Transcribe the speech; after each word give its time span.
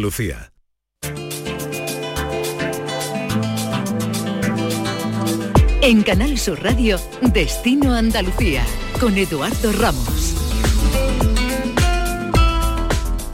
Lucía. 0.00 0.52
En 5.82 6.02
Canal 6.02 6.36
Sur 6.38 6.62
Radio, 6.62 6.98
Destino 7.20 7.94
Andalucía, 7.94 8.64
con 9.00 9.16
Eduardo 9.16 9.72
Ramos. 9.72 10.34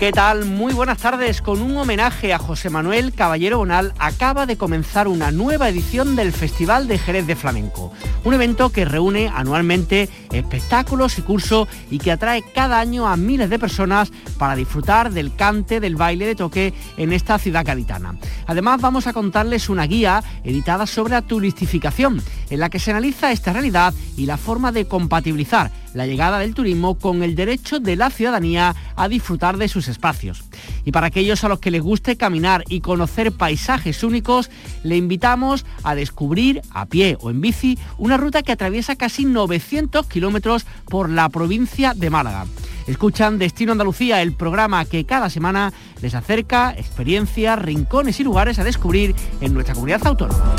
¿Qué 0.03 0.11
tal? 0.11 0.47
Muy 0.47 0.75
buenas 0.75 0.99
tardes. 0.99 1.41
Con 1.41 1.63
un 1.63 1.77
homenaje 1.77 2.33
a 2.35 2.39
José 2.39 2.71
Manuel 2.71 3.15
Caballero 3.15 3.59
Bonal 3.59 3.95
acaba 4.01 4.47
de 4.47 4.57
comenzar 4.57 5.07
una 5.07 5.31
nueva 5.31 5.69
edición 5.69 6.17
del 6.17 6.33
Festival 6.33 6.89
de 6.89 6.99
Jerez 6.99 7.27
de 7.29 7.37
Flamenco. 7.37 7.93
Un 8.25 8.35
evento 8.35 8.71
que 8.71 8.85
reúne 8.85 9.29
anualmente 9.29 10.09
espectáculos 10.31 11.19
y 11.19 11.23
cursos 11.23 11.69
y 11.91 11.99
que 11.99 12.13
atrae 12.13 12.43
cada 12.55 12.79
año 12.79 13.09
a 13.09 13.17
miles 13.17 13.51
de 13.51 13.59
personas 13.59 14.13
para 14.39 14.55
disfrutar 14.55 15.11
del 15.13 15.35
cante, 15.35 15.81
del 15.81 15.97
baile 15.97 16.27
de 16.27 16.35
toque 16.35 16.73
en 16.97 17.13
esta 17.13 17.39
ciudad 17.39 17.65
gaditana. 17.65 18.17
Además 18.47 18.81
vamos 18.81 19.07
a 19.07 19.13
contarles 19.13 19.69
una 19.69 19.87
guía 19.87 20.23
editada 20.45 20.87
sobre 20.87 21.15
la 21.15 21.23
turistificación, 21.23 22.23
en 22.53 22.61
la 22.61 22.69
que 22.69 22.79
se 22.79 22.91
analiza 22.91 23.33
esta 23.33 23.53
realidad 23.53 23.95
y 24.17 24.27
la 24.27 24.37
forma 24.37 24.73
de 24.73 24.85
compatibilizar 24.85 25.71
la 25.95 26.07
llegada 26.07 26.39
del 26.39 26.55
turismo 26.55 26.99
con 26.99 27.23
el 27.23 27.35
derecho 27.35 27.81
de 27.81 27.97
la 27.97 28.11
ciudadanía 28.11 28.75
a 28.95 29.09
disfrutar 29.09 29.57
de 29.57 29.69
sus 29.69 29.89
espacios. 29.89 30.45
Y 30.85 30.93
para 30.93 31.07
aquellos 31.07 31.45
a 31.45 31.49
los 31.49 31.61
que 31.61 31.71
les 31.71 31.83
guste 31.83 32.17
caminar 32.17 32.65
y 32.69 32.81
conocer 32.81 33.33
paisajes 33.33 34.05
únicos, 34.05 34.51
le 34.83 34.97
invitamos 34.99 35.65
a 35.83 35.95
descubrir 35.95 36.61
a 36.71 36.85
pie 36.87 37.17
o 37.21 37.31
en 37.31 37.41
bici 37.41 37.79
una 37.97 38.19
ruta 38.19 38.43
que 38.43 38.53
atraviesa 38.53 38.97
casi 38.97 39.25
900 39.25 40.07
kilómetros 40.07 40.67
por 40.87 41.09
la 41.09 41.29
provincia 41.31 41.95
de 41.95 42.11
Málaga. 42.11 42.47
Escuchan 42.87 43.39
Destino 43.39 43.73
Andalucía, 43.73 44.21
el 44.21 44.35
programa 44.35 44.85
que 44.85 45.07
cada 45.07 45.31
semana 45.31 45.73
les 46.03 46.15
acerca 46.15 46.75
experiencias, 46.77 47.59
rincones 47.59 48.21
y 48.21 48.25
lugares 48.25 48.59
a 48.59 48.65
descubrir 48.65 49.15
en 49.41 49.55
nuestra 49.55 49.75
comunidad 49.75 50.07
autónoma. 50.07 50.57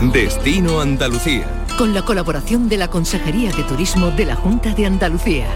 Destino 0.00 0.80
Andalucía. 0.80 1.46
Con 1.78 1.94
la 1.94 2.02
colaboración 2.02 2.68
de 2.68 2.76
la 2.76 2.88
Consejería 2.88 3.52
de 3.52 3.62
Turismo 3.62 4.10
de 4.10 4.26
la 4.26 4.34
Junta 4.34 4.74
de 4.74 4.86
Andalucía. 4.86 5.46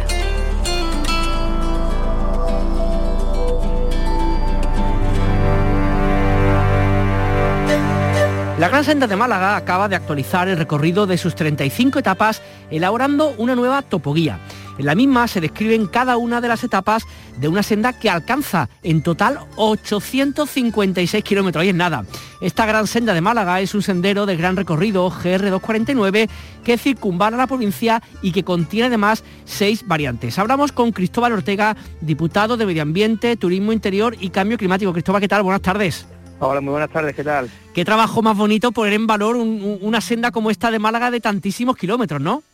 La 8.59 8.69
Gran 8.69 8.85
Senda 8.85 9.07
de 9.07 9.17
Málaga 9.17 9.57
acaba 9.57 9.89
de 9.89 9.97
actualizar 9.97 10.49
el 10.49 10.57
recorrido 10.57 11.07
de 11.07 11.19
sus 11.19 11.35
35 11.35 11.99
etapas 11.99 12.41
elaborando 12.71 13.35
una 13.39 13.55
nueva 13.55 13.83
topoguía. 13.83 14.39
En 14.79 14.87
la 14.87 14.95
misma 14.95 15.27
se 15.27 15.41
describen 15.41 15.87
cada 15.87 16.17
una 16.17 16.41
de 16.41 16.49
las 16.49 16.63
etapas 16.63 17.05
de 17.37 17.49
una 17.49 17.65
senda 17.65 17.99
que 17.99 18.09
alcanza 18.09 18.69
en 18.85 19.03
total 19.03 19.41
856 19.57 21.25
kilómetros. 21.25 21.63
Ahí 21.63 21.71
es 21.71 21.75
nada. 21.75 22.05
Esta 22.41 22.65
gran 22.65 22.87
senda 22.87 23.13
de 23.13 23.21
Málaga 23.21 23.61
es 23.61 23.75
un 23.75 23.83
sendero 23.83 24.25
de 24.25 24.37
gran 24.37 24.57
recorrido 24.57 25.11
GR249 25.11 26.29
que 26.65 26.79
circunvala 26.79 27.37
la 27.37 27.49
provincia 27.49 28.03
y 28.23 28.31
que 28.31 28.45
contiene 28.45 28.87
además 28.87 29.25
seis 29.45 29.85
variantes. 29.87 30.39
Hablamos 30.39 30.71
con 30.71 30.93
Cristóbal 30.93 31.33
Ortega, 31.33 31.77
diputado 32.01 32.57
de 32.57 32.67
Medio 32.67 32.83
Ambiente, 32.83 33.37
Turismo 33.37 33.73
Interior 33.73 34.17
y 34.21 34.31
Cambio 34.31 34.59
Climático. 34.59 34.93
Cristóbal, 34.93 35.21
¿qué 35.21 35.29
tal? 35.29 35.43
Buenas 35.43 35.63
tardes. 35.63 36.07
Hola, 36.41 36.61
muy 36.61 36.71
buenas 36.71 36.91
tardes, 36.91 37.17
¿qué 37.17 37.25
tal? 37.25 37.51
Qué 37.75 37.85
trabajo 37.85 38.23
más 38.23 38.37
bonito 38.37 38.71
poner 38.71 38.93
en 38.93 39.09
valor 39.09 39.37
una 39.37 40.01
senda 40.01 40.31
como 40.31 40.53
esta 40.53 40.71
de 40.71 40.79
Málaga 40.79 41.11
de 41.11 41.19
tantísimos 41.19 41.77
kilómetros, 41.77 42.21
¿no? 42.21 42.45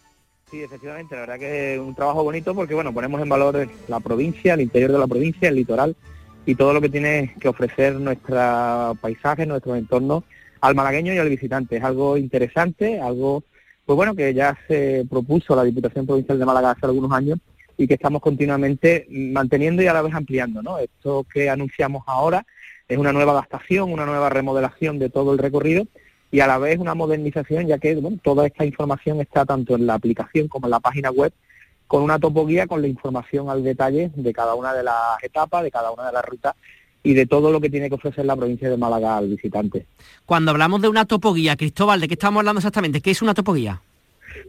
Sí, 0.55 0.63
efectivamente, 0.63 1.17
la 1.17 1.23
verdad 1.23 1.39
que 1.41 1.75
es 1.75 1.81
un 1.81 1.97
trabajo 1.97 2.23
bonito 2.23 2.55
porque, 2.55 2.75
bueno, 2.75 2.95
ponemos 2.95 3.21
en 3.21 3.29
valor 3.29 3.69
la 3.89 3.99
provincia, 3.99 4.55
el 4.55 4.61
interior 4.61 4.93
de 4.93 5.01
la 5.01 5.09
provincia, 5.09 5.49
el 5.49 5.57
litoral 5.57 5.97
y 6.47 6.55
todo 6.55 6.73
lo 6.73 6.81
que 6.81 6.89
tiene 6.89 7.35
que 7.41 7.49
ofrecer 7.49 7.97
nuestro 7.97 8.97
paisaje, 9.01 9.47
nuestro 9.47 9.75
entorno 9.75 10.23
al 10.61 10.77
malagueño 10.77 11.13
y 11.13 11.19
al 11.19 11.29
visitante. 11.29 11.79
Es 11.79 11.83
algo 11.83 12.17
interesante, 12.17 13.01
algo, 13.01 13.43
pues 13.85 13.97
bueno, 13.97 14.15
que 14.15 14.33
ya 14.33 14.57
se 14.69 15.05
propuso 15.11 15.57
la 15.57 15.65
Diputación 15.65 16.07
Provincial 16.07 16.39
de 16.39 16.47
Málaga 16.47 16.71
hace 16.71 16.87
algunos 16.87 17.11
años 17.11 17.41
y 17.77 17.89
que 17.89 17.95
estamos 17.95 18.23
continuamente 18.23 19.09
manteniendo 19.11 19.83
y 19.83 19.89
a 19.89 19.93
la 19.93 20.03
vez 20.03 20.15
ampliando, 20.15 20.63
¿no? 20.63 20.79
Esto 20.79 21.27
que 21.35 21.51
anunciamos 21.51 22.05
ahora 22.07 22.47
es 22.87 22.97
una 22.97 23.13
nueva 23.13 23.33
adaptación, 23.33 23.93
una 23.93 24.07
nueva 24.07 24.29
remodelación 24.29 25.01
de 25.01 25.11
todo 25.11 25.33
el 25.33 25.39
recorrido 25.41 25.89
y 26.35 26.41
a 26.41 26.49
la 26.49 26.59
vez 26.59 26.81
una 26.81 26.97
modernización, 26.97 27.69
ya 27.69 27.79
que 27.79 27.97
toda 28.21 28.45
esta 28.45 28.65
información 28.65 29.21
está 29.21 29.45
tanto 29.45 29.77
en 29.77 29.87
la 29.87 29.95
aplicación 29.95 30.49
como 30.49 30.67
en 30.67 30.73
la 30.73 30.81
página 30.81 31.13
web, 31.13 31.33
con 31.87 32.03
una 32.03 32.19
topoguía 32.19 32.67
con 32.67 32.83
la 32.83 32.89
información 32.89 33.49
al 33.49 33.63
detalle 33.63 34.11
de 34.17 34.33
cada 34.33 34.57
una 34.57 34.75
de 34.75 34.83
las 34.83 35.23
etapas, 35.23 35.63
de 35.63 35.71
cada 35.71 35.93
una 35.93 36.07
de 36.07 36.13
las 36.13 36.25
rutas 36.25 36.57
y 37.05 37.15
de 37.15 37.27
todo 37.27 37.53
lo 37.53 37.61
que 37.61 37.71
tiene 37.71 37.89
que 37.89 37.95
ofrecer 37.95 38.27
la 38.27 38.35
provincia 38.35 38.69
de 38.69 38.77
Málaga 38.77 39.19
al 39.19 39.29
visitante. 39.29 39.87
Cuando 40.27 40.51
hablamos 40.51 40.83
de 40.83 40.89
una 40.89 41.05
topoguía, 41.05 41.55
Cristóbal, 41.55 42.01
¿de 42.01 42.09
qué 42.09 42.15
estamos 42.15 42.41
hablando 42.41 42.59
exactamente? 42.59 43.01
¿Qué 43.01 43.13
es 43.13 43.23
una 43.23 43.35
topoguía? 43.35 43.81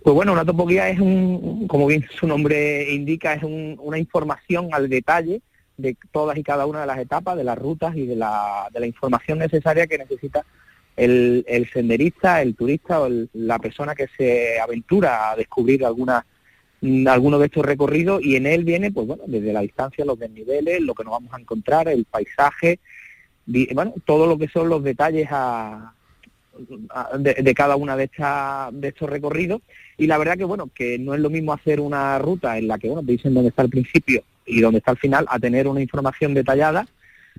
Pues 0.03 0.16
bueno, 0.16 0.34
una 0.34 0.44
topoguía 0.44 0.90
es 0.90 1.00
un, 1.00 1.67
como 1.67 1.85
bien 1.85 2.03
su 2.19 2.25
nombre 2.25 2.91
indica, 2.96 3.35
es 3.35 3.44
una 3.44 4.00
información 4.00 4.69
al 4.72 4.90
detalle 4.90 5.40
de 5.78 5.96
todas 6.12 6.35
y 6.35 6.41
cada 6.41 6.66
una 6.66 6.81
de 6.81 6.88
las 6.88 6.97
etapas, 6.97 7.38
de 7.38 7.44
las 7.44 7.59
rutas 7.59 7.96
y 7.96 8.07
de 8.07 8.16
la, 8.16 8.69
de 8.73 8.79
la 8.79 8.88
información 8.88 9.38
necesaria 9.38 9.85
que 9.85 10.00
necesita 10.00 10.44
el, 10.95 11.44
el 11.47 11.69
senderista, 11.69 12.41
el 12.41 12.56
turista 12.56 13.01
o 13.01 13.09
la 13.33 13.59
persona 13.59 13.95
que 13.95 14.07
se 14.17 14.59
aventura 14.59 15.31
a 15.31 15.35
descubrir 15.35 15.85
alguna 15.85 16.25
mm, 16.81 17.07
alguno 17.07 17.39
de 17.39 17.47
estos 17.47 17.66
recorridos 17.66 18.23
y 18.23 18.35
en 18.35 18.45
él 18.45 18.63
viene, 18.63 18.91
pues 18.91 19.07
bueno, 19.07 19.23
desde 19.28 19.53
la 19.53 19.61
distancia, 19.61 20.05
los 20.05 20.19
desniveles, 20.19 20.81
lo 20.81 20.94
que 20.94 21.03
nos 21.03 21.11
vamos 21.11 21.34
a 21.34 21.39
encontrar, 21.39 21.88
el 21.88 22.05
paisaje, 22.05 22.79
bueno, 23.73 23.94
todo 24.05 24.25
lo 24.25 24.38
que 24.38 24.47
son 24.47 24.69
los 24.69 24.84
detalles 24.84 25.28
a, 25.31 25.94
de, 27.19 27.53
cada 27.53 27.75
una 27.75 27.97
de, 27.97 28.05
estas 28.05 28.69
de 28.73 28.89
estos 28.89 29.09
recorridos. 29.09 29.61
Y 29.97 30.07
la 30.07 30.17
verdad 30.17 30.38
que 30.38 30.45
bueno 30.45 30.69
que 30.73 30.97
no 30.97 31.13
es 31.13 31.19
lo 31.19 31.29
mismo 31.29 31.53
hacer 31.53 31.79
una 31.79 32.17
ruta 32.19 32.57
en 32.57 32.67
la 32.67 32.78
que 32.78 32.88
bueno 32.88 33.05
te 33.05 33.11
dicen 33.13 33.34
dónde 33.34 33.50
está 33.50 33.61
el 33.61 33.69
principio 33.69 34.23
y 34.45 34.61
dónde 34.61 34.79
está 34.79 34.91
el 34.91 34.97
final 34.97 35.25
a 35.29 35.39
tener 35.39 35.67
una 35.67 35.81
información 35.81 36.34
detallada 36.34 36.88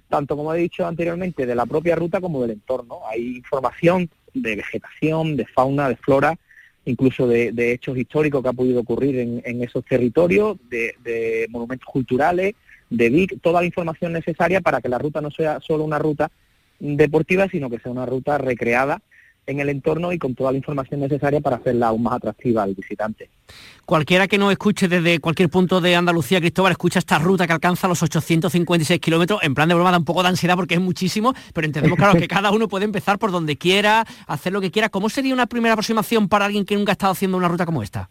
tanto 0.09 0.37
como 0.37 0.55
he 0.55 0.59
dicho 0.59 0.87
anteriormente 0.87 1.47
de 1.47 1.55
la 1.55 1.67
propia 1.67 1.97
ruta 1.97 2.21
como 2.21 2.43
del 2.43 2.53
entorno. 2.53 3.01
Hay 3.09 3.37
información 3.37 4.09
de 4.35 4.57
vegetación 4.57 5.37
de 5.37 5.47
fauna 5.47 5.89
de 5.89 5.97
flora 5.97 6.39
incluso 6.87 7.27
de, 7.27 7.73
hechos 7.73 7.99
históricos 7.99 8.43
que 8.43 8.49
ha 8.49 8.53
podido 8.53 8.81
ocurrir 8.81 9.19
en, 9.19 9.63
esos 9.63 9.85
territorios 9.85 10.57
de, 10.71 10.95
de 11.03 11.47
monumentos 11.51 11.87
culturales 11.87 12.55
de 12.89 13.11
VIC, 13.11 13.41
toda 13.43 13.61
la 13.61 13.67
información 13.67 14.13
necesaria 14.13 14.61
para 14.61 14.81
que 14.81 14.89
la 14.89 14.99
ruta 14.99 15.21
no 15.21 15.33
sea 15.33 15.59
solo 15.61 15.83
una 15.83 15.99
ruta 15.99 16.31
deportiva, 16.79 17.49
sino 17.49 17.69
que 17.69 17.81
sea 17.81 17.91
una 17.91 18.07
ruta 18.07 18.39
recreada 18.39 19.03
en 19.47 19.61
el 19.61 19.69
entorno 19.69 20.13
y 20.13 20.19
con 20.19 20.35
toda 20.35 20.53
la 20.53 20.59
información 20.59 21.01
necesaria 21.01 21.41
para 21.41 21.57
hacerla 21.57 21.89
aún 21.89 22.03
más 22.03 22.15
atractiva 22.15 22.63
al 22.63 22.75
visitante. 22.75 23.31
Cualquiera 23.85 24.27
que 24.27 24.39
nos 24.39 24.51
escuche 24.51 24.89
desde 24.89 25.21
cualquier 25.21 25.49
punto 25.49 25.81
de 25.81 25.95
Andalucía, 25.95 26.41
Cristóbal, 26.41 26.73
escucha 26.73 26.99
esta 26.99 27.19
ruta 27.19 27.47
que 27.47 27.53
alcanza 27.53 27.87
los 27.87 28.03
856 28.03 29.01
kilómetros, 29.01 29.41
en 29.43 29.55
plan 29.55 29.69
de 29.69 29.75
broma 29.75 29.93
da 29.93 29.99
un 29.99 30.05
poco 30.05 30.23
de 30.23 30.29
ansiedad 30.29 30.57
porque 30.57 30.75
es 30.75 30.81
muchísimo, 30.81 31.35
pero 31.55 31.67
entendemos 31.67 31.97
claro 31.97 32.19
que 32.19 32.27
cada 32.29 32.51
uno 32.51 32.69
puede 32.69 32.85
empezar 32.85 33.19
por 33.19 33.31
donde 33.31 33.57
quiera, 33.57 34.05
hacer 34.27 34.53
lo 34.53 34.61
que 34.61 34.71
quiera. 34.71 34.89
¿Cómo 34.89 35.09
sería 35.09 35.33
una 35.33 35.47
primera 35.47 35.75
aproximación 35.75 36.29
para 36.29 36.47
alguien 36.47 36.65
que 36.65 36.77
nunca 36.77 36.93
ha 36.93 36.95
estado 36.95 37.13
haciendo 37.13 37.37
una 37.37 37.49
ruta 37.49 37.65
como 37.65 37.83
esta? 37.83 38.11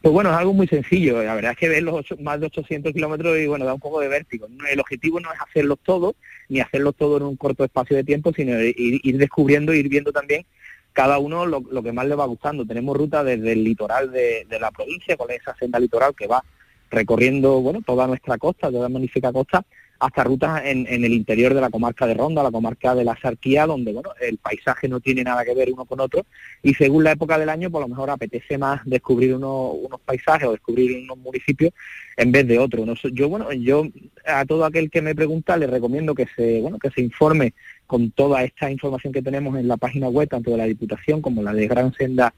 Pues 0.00 0.12
bueno, 0.12 0.30
es 0.30 0.36
algo 0.36 0.52
muy 0.52 0.66
sencillo. 0.66 1.22
La 1.22 1.34
verdad 1.34 1.52
es 1.52 1.58
que 1.58 1.68
ves 1.68 1.82
los 1.82 2.04
más 2.20 2.40
de 2.40 2.46
800 2.46 2.92
kilómetros 2.92 3.38
y 3.38 3.46
bueno, 3.46 3.64
da 3.64 3.74
un 3.74 3.80
poco 3.80 4.00
de 4.00 4.08
vértigo. 4.08 4.46
El 4.70 4.80
objetivo 4.80 5.20
no 5.20 5.32
es 5.32 5.40
hacerlos 5.40 5.78
todos, 5.82 6.14
ni 6.48 6.60
hacerlos 6.60 6.94
todo 6.96 7.16
en 7.16 7.24
un 7.24 7.36
corto 7.36 7.64
espacio 7.64 7.96
de 7.96 8.04
tiempo, 8.04 8.32
sino 8.34 8.60
ir, 8.60 9.18
descubriendo, 9.18 9.72
ir 9.74 9.88
viendo 9.88 10.12
también 10.12 10.44
cada 10.92 11.18
uno 11.18 11.44
lo, 11.44 11.82
que 11.82 11.92
más 11.92 12.06
le 12.06 12.14
va 12.14 12.24
gustando. 12.26 12.64
Tenemos 12.64 12.96
ruta 12.96 13.24
desde 13.24 13.52
el 13.52 13.64
litoral 13.64 14.12
de, 14.12 14.46
de, 14.48 14.60
la 14.60 14.70
provincia, 14.70 15.16
con 15.16 15.30
esa 15.30 15.54
senda 15.56 15.80
litoral 15.80 16.14
que 16.14 16.26
va 16.26 16.44
recorriendo 16.90 17.60
bueno 17.60 17.82
toda 17.84 18.06
nuestra 18.06 18.38
costa, 18.38 18.70
toda 18.70 18.84
la 18.84 18.88
magnífica 18.88 19.32
costa, 19.32 19.64
hasta 19.98 20.24
rutas 20.24 20.62
en, 20.64 20.86
el 20.88 21.12
interior 21.12 21.54
de 21.54 21.60
la 21.60 21.70
comarca 21.70 22.06
de 22.06 22.14
Ronda, 22.14 22.42
la 22.42 22.50
comarca 22.50 22.94
de 22.94 23.04
la 23.04 23.16
Sarquía, 23.16 23.66
donde 23.66 23.92
bueno, 23.92 24.10
el 24.20 24.38
paisaje 24.38 24.88
no 24.88 25.00
tiene 25.00 25.24
nada 25.24 25.44
que 25.44 25.54
ver 25.54 25.72
uno 25.72 25.84
con 25.84 26.00
otro 26.00 26.26
y 26.62 26.74
según 26.74 27.04
la 27.04 27.12
época 27.12 27.38
del 27.38 27.48
año, 27.48 27.70
por 27.70 27.80
lo 27.82 27.88
mejor 27.88 28.10
apetece 28.10 28.58
más 28.58 28.80
descubrir 28.84 29.34
unos 29.34 30.00
paisajes 30.04 30.48
o 30.48 30.52
descubrir 30.52 31.02
unos 31.02 31.18
municipios 31.18 31.72
en 32.16 32.32
vez 32.32 32.46
de 32.46 32.58
otros. 32.58 33.00
yo 33.12 33.28
bueno, 33.28 33.52
yo 33.52 33.84
a 34.26 34.44
todo 34.44 34.64
aquel 34.64 34.90
que 34.90 35.02
me 35.02 35.14
pregunta 35.14 35.56
le 35.56 35.66
recomiendo 35.66 36.14
que 36.14 36.26
se 36.36 36.60
bueno 36.60 36.78
que 36.78 36.90
se 36.90 37.00
informe 37.00 37.54
con 37.86 38.10
toda 38.10 38.42
esta 38.44 38.70
información 38.70 39.12
que 39.12 39.22
tenemos 39.22 39.58
en 39.58 39.68
la 39.68 39.76
página 39.76 40.08
web 40.08 40.28
tanto 40.28 40.50
de 40.50 40.56
la 40.56 40.64
Diputación 40.64 41.20
como 41.20 41.42
la 41.42 41.52
de 41.52 41.66
Gran 41.66 41.92
Senda 41.94 42.34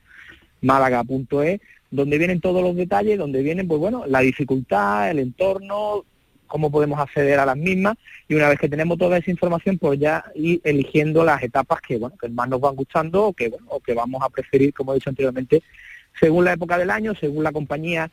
málaga.es 0.61 1.61
donde 1.91 2.19
vienen 2.19 2.41
todos 2.41 2.63
los 2.63 2.75
detalles, 2.77 3.19
donde 3.19 3.43
vienen, 3.43 3.69
pues 3.69 3.81
bueno, 3.81 4.05
la 4.07 4.21
dificultad, 4.21 5.11
el 5.11 5.19
entorno, 5.21 6.05
cómo 6.47 6.71
podemos 6.71 6.99
acceder 6.99 7.39
a 7.39 7.47
las 7.47 7.57
mismas 7.57 7.97
y 8.29 8.35
una 8.35 8.49
vez 8.49 8.59
que 8.59 8.69
tenemos 8.69 8.99
toda 8.99 9.19
esa 9.19 9.31
información 9.31 9.79
pues 9.79 9.99
ya 9.99 10.25
ir 10.35 10.61
eligiendo 10.65 11.25
las 11.25 11.43
etapas 11.43 11.81
que 11.81 11.99
bueno 11.99 12.17
que 12.17 12.29
más 12.29 12.49
nos 12.49 12.61
van 12.61 12.77
gustando 12.77 13.27
o 13.27 13.33
que 13.33 13.49
bueno 13.49 13.67
o 13.69 13.81
que 13.81 13.95
vamos 13.95 14.23
a 14.23 14.31
preferir 14.31 14.73
como 14.73 14.93
he 14.93 14.97
dicho 14.97 15.11
anteriormente 15.11 15.63
según 16.19 16.45
la 16.45 16.53
época 16.53 16.79
del 16.79 16.91
año 16.91 17.15
según 17.15 17.45
la 17.45 17.53
compañía 17.53 18.11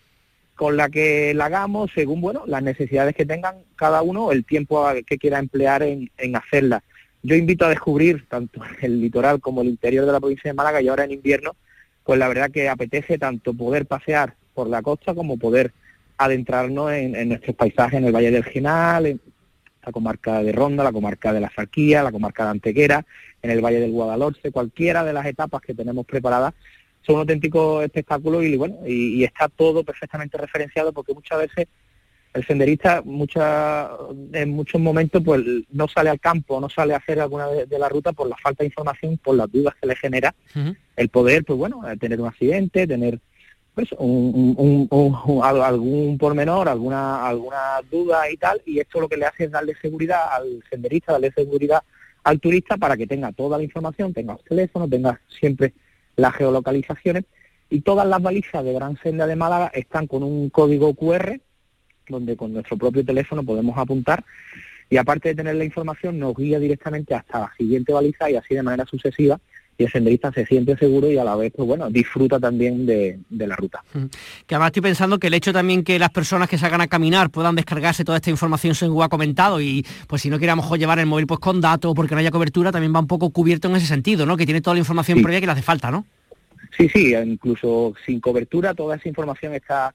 con 0.55 0.77
la 0.77 0.89
que 0.89 1.33
la 1.33 1.45
hagamos 1.45 1.91
según 1.93 2.21
bueno 2.21 2.43
las 2.45 2.63
necesidades 2.63 3.15
que 3.15 3.25
tengan 3.25 3.55
cada 3.75 4.01
uno, 4.01 4.31
el 4.31 4.45
tiempo 4.45 4.85
que 5.05 5.17
quiera 5.17 5.39
emplear 5.39 5.83
en, 5.83 6.11
en 6.17 6.35
hacerla. 6.35 6.83
Yo 7.23 7.35
invito 7.35 7.65
a 7.65 7.69
descubrir 7.69 8.27
tanto 8.27 8.61
el 8.81 9.01
litoral 9.01 9.39
como 9.39 9.61
el 9.61 9.69
interior 9.69 10.05
de 10.05 10.11
la 10.11 10.19
provincia 10.19 10.49
de 10.49 10.55
Málaga 10.55 10.81
y 10.81 10.87
ahora 10.87 11.05
en 11.05 11.11
invierno, 11.11 11.55
pues 12.03 12.19
la 12.19 12.27
verdad 12.27 12.51
que 12.51 12.69
apetece 12.69 13.17
tanto 13.17 13.53
poder 13.53 13.85
pasear 13.85 14.35
por 14.53 14.67
la 14.67 14.81
costa 14.81 15.15
como 15.15 15.37
poder 15.37 15.73
adentrarnos 16.25 16.91
en, 16.91 17.29
nuestros 17.29 17.55
paisajes 17.55 17.99
en 17.99 18.05
el 18.05 18.15
Valle 18.15 18.31
del 18.31 18.43
Genal, 18.43 19.05
en 19.05 19.21
la 19.85 19.91
comarca 19.91 20.43
de 20.43 20.51
Ronda, 20.51 20.83
la 20.83 20.91
comarca 20.91 21.33
de 21.33 21.41
la 21.41 21.51
Sarquía, 21.53 22.03
la 22.03 22.11
comarca 22.11 22.45
de 22.45 22.51
Antequera, 22.51 23.05
en 23.41 23.51
el 23.51 23.61
Valle 23.61 23.79
del 23.79 23.91
Guadalhorce, 23.91 24.51
cualquiera 24.51 25.03
de 25.03 25.13
las 25.13 25.25
etapas 25.25 25.61
que 25.61 25.73
tenemos 25.73 26.05
preparadas 26.05 26.53
son 27.05 27.15
un 27.15 27.21
auténtico 27.21 27.81
espectáculo 27.81 28.41
y 28.41 28.55
bueno, 28.55 28.77
y, 28.87 29.23
está 29.23 29.49
todo 29.49 29.83
perfectamente 29.83 30.37
referenciado 30.37 30.93
porque 30.93 31.13
muchas 31.13 31.39
veces 31.39 31.67
el 32.33 32.45
senderista 32.45 33.01
mucha, 33.03 33.89
en 34.31 34.49
muchos 34.51 34.81
momentos 34.81 35.21
pues 35.23 35.41
no 35.69 35.87
sale 35.87 36.09
al 36.09 36.19
campo, 36.19 36.59
no 36.59 36.69
sale 36.69 36.93
a 36.93 36.97
hacer 36.97 37.19
alguna 37.19 37.47
de, 37.47 37.79
la 37.79 37.89
ruta 37.89 38.11
por 38.13 38.27
la 38.27 38.37
falta 38.37 38.63
de 38.63 38.67
información, 38.67 39.17
por 39.17 39.35
las 39.35 39.51
dudas 39.51 39.75
que 39.79 39.87
le 39.87 39.95
genera 39.95 40.33
el 40.95 41.09
poder, 41.09 41.43
pues 41.43 41.59
bueno, 41.59 41.83
tener 41.99 42.19
un 42.19 42.27
accidente, 42.27 42.87
tener 42.87 43.19
pues 43.73 43.89
un, 43.97 44.87
algún 45.43 46.17
pormenor, 46.17 46.69
alguna 46.69 47.27
alguna 47.27 47.81
duda 47.89 48.29
y 48.29 48.37
tal, 48.37 48.61
y 48.65 48.79
esto 48.79 48.99
lo 48.99 49.09
que 49.09 49.17
le 49.17 49.25
hace 49.25 49.45
es 49.45 49.51
darle 49.51 49.73
seguridad 49.81 50.21
al 50.31 50.63
senderista, 50.69 51.13
darle 51.13 51.31
seguridad 51.31 51.81
al 52.23 52.39
turista 52.39 52.77
para 52.77 52.95
que 52.95 53.07
tenga 53.07 53.31
toda 53.31 53.57
la 53.57 53.63
información, 53.63 54.13
tenga 54.13 54.33
el 54.33 54.43
teléfono, 54.47 54.87
tenga 54.87 55.19
siempre 55.39 55.73
las 56.15 56.35
geolocalizaciones 56.35 57.25
y 57.69 57.81
todas 57.81 58.07
las 58.07 58.21
balizas 58.21 58.63
de 58.63 58.73
Gran 58.73 58.97
Senda 59.01 59.25
de 59.25 59.35
Málaga 59.35 59.71
están 59.73 60.05
con 60.05 60.21
un 60.21 60.49
código 60.49 60.93
QR 60.93 61.39
donde 62.07 62.37
con 62.37 62.53
nuestro 62.53 62.77
propio 62.77 63.03
teléfono 63.03 63.43
podemos 63.43 63.77
apuntar 63.77 64.23
y 64.89 64.97
aparte 64.97 65.29
de 65.29 65.35
tener 65.35 65.55
la 65.55 65.65
información 65.65 66.19
nos 66.19 66.35
guía 66.35 66.59
directamente 66.59 67.15
hasta 67.15 67.39
la 67.39 67.53
siguiente 67.57 67.93
baliza 67.93 68.29
y 68.29 68.35
así 68.35 68.53
de 68.53 68.61
manera 68.61 68.85
sucesiva 68.85 69.39
y 69.77 69.83
el 69.85 69.91
senderista 69.91 70.31
se 70.31 70.45
siente 70.45 70.77
seguro 70.77 71.09
y 71.09 71.17
a 71.17 71.23
la 71.23 71.35
vez, 71.35 71.51
pues 71.55 71.67
bueno, 71.67 71.89
disfruta 71.89 72.39
también 72.39 72.85
de, 72.85 73.19
la 73.29 73.55
ruta. 73.55 73.83
Que 74.45 74.55
además 74.55 74.67
estoy 74.69 74.81
pensando 74.81 75.19
que 75.19 75.27
el 75.27 75.33
hecho 75.33 75.51
también 75.51 75.83
que 75.83 75.97
las 75.99 76.11
personas 76.11 76.47
que 76.47 76.57
salgan 76.57 76.81
a 76.81 76.87
caminar 76.87 77.29
puedan 77.29 77.55
descargarse 77.55 78.05
toda 78.05 78.17
esta 78.17 78.29
información 78.29 78.75
según 78.75 79.03
ha 79.03 79.09
comentado 79.09 79.59
y 79.59 79.85
pues 80.07 80.21
si 80.21 80.29
no 80.29 80.37
quiere 80.37 80.51
a 80.51 80.55
lo 80.55 80.61
mejor 80.61 80.77
llevar 80.77 80.99
el 80.99 81.05
móvil 81.05 81.27
pues 81.27 81.39
con 81.39 81.59
datos 81.59 81.93
porque 81.95 82.13
no 82.15 82.19
haya 82.19 82.31
cobertura, 82.31 82.71
también 82.71 82.93
va 82.93 82.99
un 82.99 83.07
poco 83.07 83.29
cubierto 83.31 83.67
en 83.67 83.75
ese 83.75 83.87
sentido, 83.87 84.25
¿no? 84.25 84.37
Que 84.37 84.45
tiene 84.45 84.61
toda 84.61 84.75
la 84.75 84.79
información 84.79 85.21
previa 85.21 85.39
que 85.39 85.47
le 85.47 85.51
hace 85.53 85.61
falta, 85.61 85.89
¿no? 85.89 86.05
Sí, 86.77 86.89
sí, 86.89 87.13
incluso 87.13 87.93
sin 88.05 88.19
cobertura 88.19 88.73
toda 88.73 88.95
esa 88.95 89.07
información 89.07 89.53
está 89.53 89.93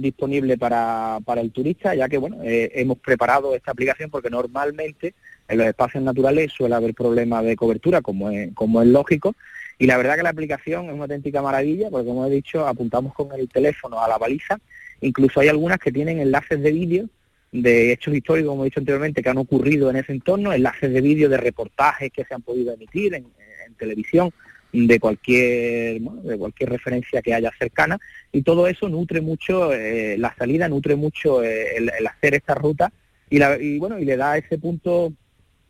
disponible 0.00 0.58
para, 0.58 1.18
para 1.24 1.40
el 1.40 1.50
turista, 1.50 1.94
ya 1.94 2.08
que 2.08 2.18
bueno, 2.18 2.38
eh, 2.42 2.70
hemos 2.74 2.98
preparado 2.98 3.54
esta 3.54 3.72
aplicación 3.72 4.10
porque 4.10 4.30
normalmente 4.30 5.14
en 5.48 5.58
los 5.58 5.66
espacios 5.66 6.02
naturales 6.02 6.52
suele 6.52 6.74
haber 6.74 6.94
problemas 6.94 7.44
de 7.44 7.56
cobertura, 7.56 8.02
como 8.02 8.30
es, 8.30 8.52
como 8.54 8.82
es 8.82 8.88
lógico, 8.88 9.34
y 9.78 9.86
la 9.86 9.96
verdad 9.96 10.16
que 10.16 10.22
la 10.22 10.30
aplicación 10.30 10.86
es 10.86 10.92
una 10.92 11.04
auténtica 11.04 11.42
maravilla, 11.42 11.90
porque 11.90 12.06
como 12.06 12.26
he 12.26 12.30
dicho, 12.30 12.66
apuntamos 12.66 13.14
con 13.14 13.28
el 13.38 13.48
teléfono 13.48 14.02
a 14.02 14.08
la 14.08 14.18
baliza, 14.18 14.58
incluso 15.00 15.40
hay 15.40 15.48
algunas 15.48 15.78
que 15.78 15.90
tienen 15.90 16.20
enlaces 16.20 16.60
de 16.62 16.70
vídeo 16.70 17.08
de 17.52 17.92
hechos 17.92 18.14
históricos, 18.14 18.50
como 18.50 18.62
he 18.62 18.66
dicho 18.66 18.80
anteriormente, 18.80 19.22
que 19.22 19.28
han 19.28 19.38
ocurrido 19.38 19.90
en 19.90 19.96
ese 19.96 20.12
entorno, 20.12 20.52
enlaces 20.52 20.92
de 20.92 21.00
vídeo 21.00 21.28
de 21.28 21.36
reportajes 21.36 22.12
que 22.12 22.24
se 22.24 22.34
han 22.34 22.42
podido 22.42 22.72
emitir 22.72 23.14
en, 23.14 23.26
en 23.66 23.74
televisión, 23.74 24.30
de 24.72 25.00
cualquier 25.00 26.00
de 26.00 26.38
cualquier 26.38 26.70
referencia 26.70 27.22
que 27.22 27.34
haya 27.34 27.50
cercana. 27.58 27.98
Y 28.32 28.42
todo 28.42 28.66
eso 28.66 28.88
nutre 28.88 29.20
mucho 29.20 29.72
eh, 29.72 30.16
la 30.18 30.34
salida 30.36 30.68
nutre 30.68 30.96
mucho 30.96 31.42
eh, 31.42 31.76
el, 31.76 32.06
hacer 32.06 32.34
esta 32.34 32.54
ruta. 32.54 32.92
Y, 33.28 33.38
la, 33.38 33.60
y 33.60 33.78
bueno 33.78 33.98
y 33.98 34.04
le 34.04 34.16
da 34.16 34.36
ese 34.36 34.58
punto 34.58 35.12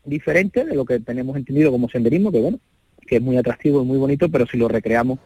diferente 0.05 0.65
de 0.65 0.75
lo 0.75 0.85
que 0.85 0.99
tenemos 1.01 1.37
entendido 1.37 1.71
como 1.71 1.91
senderismo 1.91 2.33
que 2.33 2.41
bueno 2.41 2.59
que 3.07 3.17
es 3.17 3.23
muy 3.23 3.37
atractivo 3.37 3.83
y 3.83 3.85
muy 3.85 3.99
bonito 3.99 4.31
pero 4.31 4.47
si 4.47 4.57
lo 4.57 4.67
recreamos 4.67 5.19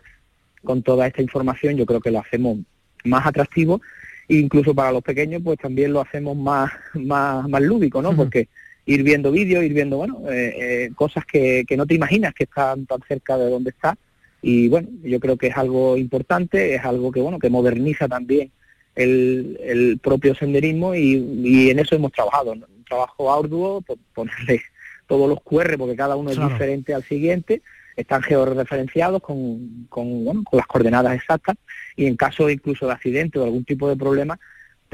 con 0.65 0.83
toda 0.83 1.07
esta 1.07 1.23
información 1.23 1.77
yo 1.77 1.87
creo 1.87 2.01
que 2.01 2.11
lo 2.11 2.21
hacemos 2.21 2.59
más 3.05 3.27
atractivo. 3.27 3.81
E 4.27 4.37
incluso 4.37 4.75
para 4.75 4.91
los 4.91 5.03
pequeños 5.03 5.43
pues 5.45 5.59
también 5.59 5.93
lo 5.93 6.01
hacemos 6.01 6.37
más 6.37 6.73
más 6.95 7.47
más 7.49 7.63
lúdico 7.63 8.01
no 8.01 8.17
porque 8.17 8.49
ir 8.87 9.03
viendo 9.03 9.31
vídeos, 9.31 9.65
ir 9.65 9.73
viendo, 9.73 9.97
bueno, 9.97 10.21
eh, 10.31 10.55
eh, 10.59 10.91
cosas 10.95 11.25
que, 11.25 11.65
que 11.67 11.77
no 11.77 11.87
te 11.87 11.95
imaginas 11.95 12.35
que 12.35 12.45
están 12.45 12.87
tan 12.87 13.01
cerca 13.09 13.37
de 13.37 13.51
donde 13.51 13.71
está. 13.71 13.97
Y 14.43 14.69
bueno, 14.69 14.89
yo 15.03 15.19
creo 15.21 15.37
que 15.39 15.47
es 15.47 15.57
algo 15.57 15.97
importante, 15.97 16.75
es 16.75 16.85
algo 16.85 17.11
que, 17.11 17.21
bueno, 17.21 17.39
que 17.39 17.49
moderniza 17.49 18.09
también 18.09 18.51
el, 18.95 19.59
el 19.63 19.99
propio 19.99 20.35
senderismo 20.35 20.95
y, 20.95 21.71
en 21.71 21.79
eso 21.79 21.95
hemos 21.97 22.13
trabajado. 22.13 22.53
Un 22.53 22.85
trabajo 22.87 23.33
arduo, 23.33 23.83
ponerle 24.15 24.63
todos 25.07 25.29
los 25.29 25.43
QR, 25.43 25.77
porque 25.79 25.97
cada 25.97 26.17
uno 26.17 26.31
es 26.31 26.39
diferente 26.39 26.95
al 26.95 27.05
siguiente, 27.05 27.63
están 27.97 28.23
georreferenciados 28.23 29.23
con, 29.23 29.87
con, 29.89 30.25
bueno, 30.25 30.43
con 30.45 30.59
las 30.59 30.67
coordenadas 30.67 31.15
exactas 31.15 31.57
y 31.97 32.07
en 32.07 32.17
caso 32.17 32.51
incluso 32.51 32.87
de 32.87 32.93
accidente 32.93 33.39
o 33.39 33.45
algún 33.45 33.65
tipo 33.65 33.89
de 33.89 33.97
problema, 33.97 34.39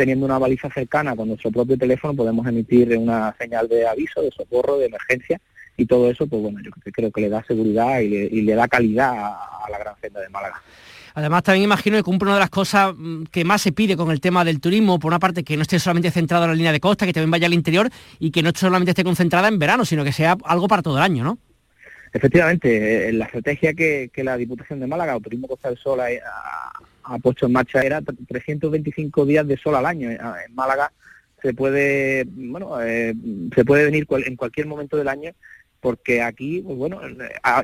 teniendo 0.00 0.24
una 0.24 0.38
baliza 0.38 0.70
cercana 0.70 1.14
con 1.14 1.28
nuestro 1.28 1.50
propio 1.50 1.76
teléfono 1.76 2.14
podemos 2.14 2.46
emitir 2.46 2.96
una 2.96 3.36
señal 3.38 3.68
de 3.68 3.86
aviso, 3.86 4.22
de 4.22 4.30
socorro, 4.30 4.78
de 4.78 4.86
emergencia 4.86 5.38
y 5.76 5.84
todo 5.84 6.10
eso, 6.10 6.26
pues 6.26 6.40
bueno, 6.40 6.58
yo 6.64 6.70
creo 6.90 7.10
que 7.10 7.20
le 7.20 7.28
da 7.28 7.44
seguridad 7.44 8.00
y 8.00 8.40
le, 8.40 8.54
da 8.54 8.66
calidad 8.66 9.12
a, 9.12 9.68
la 9.70 9.78
gran 9.78 9.94
senda 10.00 10.20
de 10.20 10.30
Málaga. 10.30 10.62
Además, 11.12 11.42
también 11.42 11.64
imagino 11.64 11.98
que 11.98 12.02
cumple 12.02 12.28
una 12.28 12.36
de 12.36 12.40
las 12.40 12.48
cosas 12.48 12.94
mm, 12.96 13.24
que 13.24 13.44
más 13.44 13.60
se 13.60 13.72
pide 13.72 13.94
con 13.94 14.10
el 14.10 14.22
tema 14.22 14.42
del 14.42 14.58
turismo, 14.58 14.98
por 14.98 15.10
una 15.10 15.18
parte 15.18 15.44
que 15.44 15.54
no 15.56 15.62
esté 15.62 15.78
solamente 15.78 16.10
centrado 16.10 16.44
en 16.44 16.50
la 16.52 16.56
línea 16.56 16.72
de 16.72 16.80
costa, 16.80 17.04
que 17.04 17.12
también 17.12 17.30
vaya 17.30 17.46
al 17.46 17.52
interior 17.52 17.90
y 18.18 18.30
que 18.30 18.42
no 18.42 18.52
solamente 18.54 18.92
esté 18.92 19.04
concentrada 19.04 19.48
en 19.48 19.58
verano, 19.58 19.84
sino 19.84 20.02
que 20.02 20.12
sea 20.12 20.34
algo 20.44 20.66
para 20.66 20.80
todo 20.80 20.96
el 20.96 21.02
año, 21.02 21.24
¿no? 21.24 21.38
Efectivamente, 22.10 23.10
eh, 23.10 23.12
la 23.12 23.26
estrategia 23.26 23.74
que, 23.74 24.10
la 24.16 24.38
Diputación 24.38 24.80
de 24.80 24.86
Málaga, 24.86 25.14
o 25.14 25.20
Turismo 25.20 25.46
Costa 25.46 25.68
del 25.68 25.76
Sol, 25.76 26.00
ha, 26.00 26.08
ha 27.10 27.18
puesto 27.18 27.46
en 27.46 27.52
marcha 27.52 27.82
era 27.82 28.00
325 28.00 29.26
días 29.26 29.46
de 29.46 29.56
sol 29.56 29.74
al 29.74 29.86
año. 29.86 30.10
En 30.10 30.54
Málaga 30.54 30.92
se 31.42 31.52
puede, 31.54 32.24
bueno, 32.24 32.80
eh, 32.80 33.14
se 33.54 33.64
puede 33.64 33.84
venir 33.84 34.06
en 34.08 34.36
cualquier 34.36 34.66
momento 34.66 34.96
del 34.96 35.08
año 35.08 35.32
porque 35.80 36.22
aquí, 36.22 36.60
pues 36.60 36.76
bueno, 36.76 37.00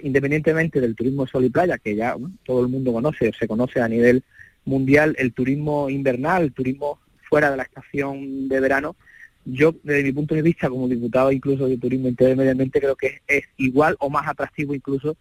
independientemente 0.03 0.81
del 0.81 0.97
turismo 0.97 1.27
sol 1.27 1.45
y 1.45 1.51
playa, 1.51 1.79
que 1.79 1.95
ya 1.95 2.17
todo 2.45 2.63
el 2.63 2.69
mundo 2.69 2.93
conoce, 2.93 3.31
se 3.39 3.47
conoce 3.47 3.81
a 3.81 3.89
nivel 3.89 4.25
mundial, 4.65 5.15
el 5.19 5.33
turismo 5.33 5.91
invernal, 5.91 6.45
el 6.45 6.53
turismo 6.53 6.99
fuera 7.29 7.51
de 7.51 7.59
la 7.59 7.65
estación 7.65 8.49
de 8.49 8.59
verano, 8.59 8.97
yo 9.45 9.75
desde 9.83 10.03
mi 10.03 10.13
punto 10.13 10.35
de 10.35 10.43
vista 10.43 10.69
como 10.69 10.89
diputado 10.89 11.31
incluso 11.31 11.69
de 11.69 11.79
turismo 11.79 12.09
intermediamente 12.09 12.81
creo 12.81 12.97
que 12.97 13.21
es, 13.29 13.45
igual 13.59 13.97
o 14.01 14.11
más 14.11 14.27
atractivo 14.27 14.75
incluso 14.75 15.17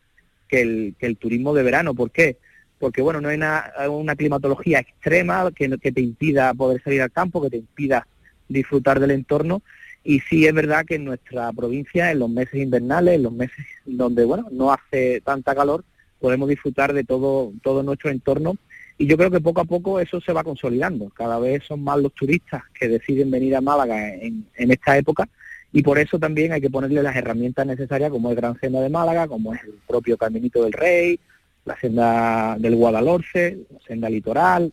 que 0.47 0.61
el, 0.61 0.95
que 0.97 1.05
el 1.05 1.17
turismo 1.17 1.53
de 1.53 1.63
verano. 1.63 1.93
¿Por 1.93 2.09
qué? 2.11 2.37
Porque 2.79 3.01
bueno, 3.01 3.21
no 3.21 3.29
hay 3.29 3.37
una, 3.37 4.15
climatología 4.15 4.79
extrema 4.79 5.51
que, 5.51 5.77
que 5.77 5.91
te 5.91 6.01
impida 6.01 6.53
poder 6.53 6.81
salir 6.83 7.01
al 7.01 7.11
campo, 7.11 7.41
que 7.41 7.49
te 7.49 7.57
impida 7.57 8.07
disfrutar 8.47 8.99
del 8.99 9.11
entorno, 9.11 9.61
y 10.03 10.19
sí 10.19 10.45
es 10.45 10.53
verdad 10.53 10.85
que 10.85 10.95
en 10.95 11.05
nuestra 11.05 11.51
provincia, 11.51 12.11
en 12.11 12.19
los 12.19 12.29
meses 12.29 12.61
invernales, 12.61 13.15
en 13.15 13.23
los 13.23 13.33
meses 13.33 13.65
donde 13.85 14.23
bueno, 14.23 14.47
no 14.51 14.71
hace 14.71 15.19
tanta 15.21 15.55
calor, 15.55 15.83
podemos 16.19 16.47
disfrutar 16.47 16.93
de 16.93 17.03
todo, 17.03 17.51
todo 17.63 17.81
nuestro 17.81 18.11
entorno. 18.11 18.55
Y 18.97 19.07
yo 19.07 19.17
creo 19.17 19.31
que 19.31 19.41
poco 19.41 19.61
a 19.61 19.65
poco 19.65 19.99
eso 19.99 20.21
se 20.21 20.31
va 20.31 20.43
consolidando. 20.43 21.09
Cada 21.09 21.39
vez 21.39 21.63
son 21.65 21.83
más 21.83 21.97
los 21.97 22.13
turistas 22.13 22.63
que 22.79 22.87
deciden 22.87 23.31
venir 23.31 23.55
a 23.55 23.61
Málaga 23.61 24.13
en, 24.13 24.45
en 24.55 24.71
esta 24.71 24.95
época. 24.95 25.27
Y 25.73 25.81
por 25.81 25.97
eso 25.97 26.19
también 26.19 26.53
hay 26.53 26.61
que 26.61 26.69
ponerle 26.69 27.03
las 27.03 27.15
herramientas 27.15 27.65
necesarias 27.65 28.11
como 28.11 28.29
el 28.29 28.35
Gran 28.35 28.57
Senda 28.59 28.81
de 28.81 28.89
Málaga, 28.89 29.27
como 29.27 29.53
es 29.53 29.63
el 29.63 29.73
propio 29.87 30.17
Caminito 30.17 30.63
del 30.63 30.71
Rey, 30.71 31.19
la 31.65 31.77
senda 31.79 32.55
del 32.59 32.75
Guadalhorce, 32.75 33.57
la 33.71 33.79
senda 33.85 34.09
litoral, 34.09 34.71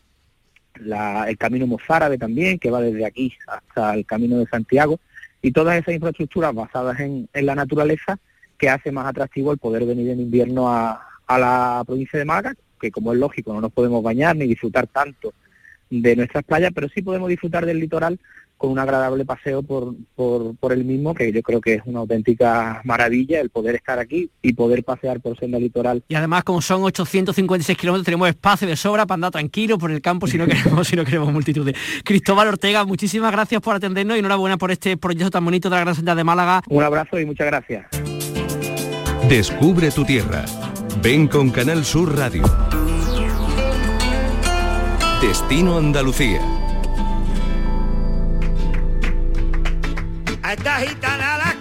el 0.75 1.39
camino 1.39 1.67
mozárabe 1.67 2.19
también, 2.19 2.59
que 2.59 2.71
va 2.71 2.81
desde 2.81 3.05
aquí 3.05 3.33
hasta 3.47 3.95
el 3.95 4.07
camino 4.07 4.39
de 4.39 4.47
Santiago, 4.47 5.01
y 5.41 5.53
todas 5.53 5.77
esas 5.77 5.95
infraestructuras 5.95 6.55
basadas 6.55 7.01
en, 7.01 7.29
la 7.33 7.55
naturaleza 7.55 8.19
que 8.59 8.69
hace 8.69 8.93
más 8.93 9.07
atractivo 9.07 9.53
el 9.53 9.59
poder 9.59 9.85
venir 9.85 10.11
en 10.11 10.21
invierno 10.21 10.69
a, 10.69 11.05
a 11.27 11.39
la 11.39 11.83
provincia 11.87 12.19
de 12.19 12.25
Málaga, 12.25 12.55
que 12.81 12.91
como 12.91 13.13
es 13.13 13.19
lógico 13.19 13.53
no 13.53 13.61
nos 13.61 13.73
podemos 13.73 14.03
bañar 14.03 14.37
ni 14.37 14.47
disfrutar 14.47 14.87
tanto 14.87 15.35
de 15.91 16.17
nuestras 16.17 16.45
playas, 16.45 16.73
pero 16.75 16.89
sí 16.89 17.03
podemos 17.03 17.29
disfrutar 17.29 17.67
del 17.67 17.81
litoral 17.81 18.19
con 18.63 18.71
un 18.71 18.79
agradable 18.79 19.25
paseo 19.25 19.65
por, 19.65 19.93
por, 20.15 20.73
el 20.73 20.85
mismo, 20.85 21.15
que 21.15 21.33
yo 21.33 21.43
creo 21.43 21.61
que 21.61 21.75
es 21.75 21.83
una 21.85 21.99
auténtica 21.99 22.81
maravilla 22.85 23.41
el 23.41 23.51
poder 23.51 23.75
estar 23.75 23.99
aquí 23.99 24.31
y 24.41 24.53
poder 24.53 24.85
pasear 24.85 25.19
por 25.19 25.37
senda 25.37 25.59
litoral. 25.59 26.05
Y 26.07 26.15
además, 26.15 26.45
como 26.45 26.63
son 26.63 26.85
856 26.85 27.77
kilómetros, 27.77 28.05
tenemos 28.05 28.29
espacio 28.29 28.69
de 28.69 28.77
sobra 28.77 29.05
para 29.05 29.17
andar 29.17 29.33
tranquilo 29.33 29.79
por 29.79 29.91
el 29.91 30.01
campo 30.01 30.29
si 30.29 30.39
no 30.39 30.47
queremos, 30.47 30.87
si 30.87 30.95
no 30.95 31.05
queremos 31.05 31.33
multitudes. 31.33 31.77
Cristóbal 32.05 32.47
Ortega, 32.47 32.85
muchísimas 32.85 33.33
gracias 33.33 33.61
por 33.61 33.75
atendernos 33.75 34.15
y 34.17 34.21
enhorabuena 34.21 34.57
por 34.57 34.71
este 34.71 34.97
proyecto 34.97 35.33
tan 35.33 35.45
bonito 35.45 35.69
de 35.69 35.75
la 35.75 35.81
Gran 35.81 35.97
Senda 35.97 36.15
de 36.15 36.23
Málaga. 36.23 36.63
Un 36.69 36.85
abrazo 36.85 37.19
y 37.19 37.27
muchas 37.27 37.49
gracias. 37.49 37.87
Descubre 39.29 39.91
tu 39.91 40.05
tierra. 40.05 40.45
Ven 41.03 41.27
con 41.27 41.51
Canal 41.51 41.85
Sur 41.85 42.17
Radio. 42.17 42.45
Destino 45.21 45.79
Andalucía. 45.79 46.62
A 50.53 50.55
esta 50.55 50.81
gitana 50.81 51.39
la 51.39 51.52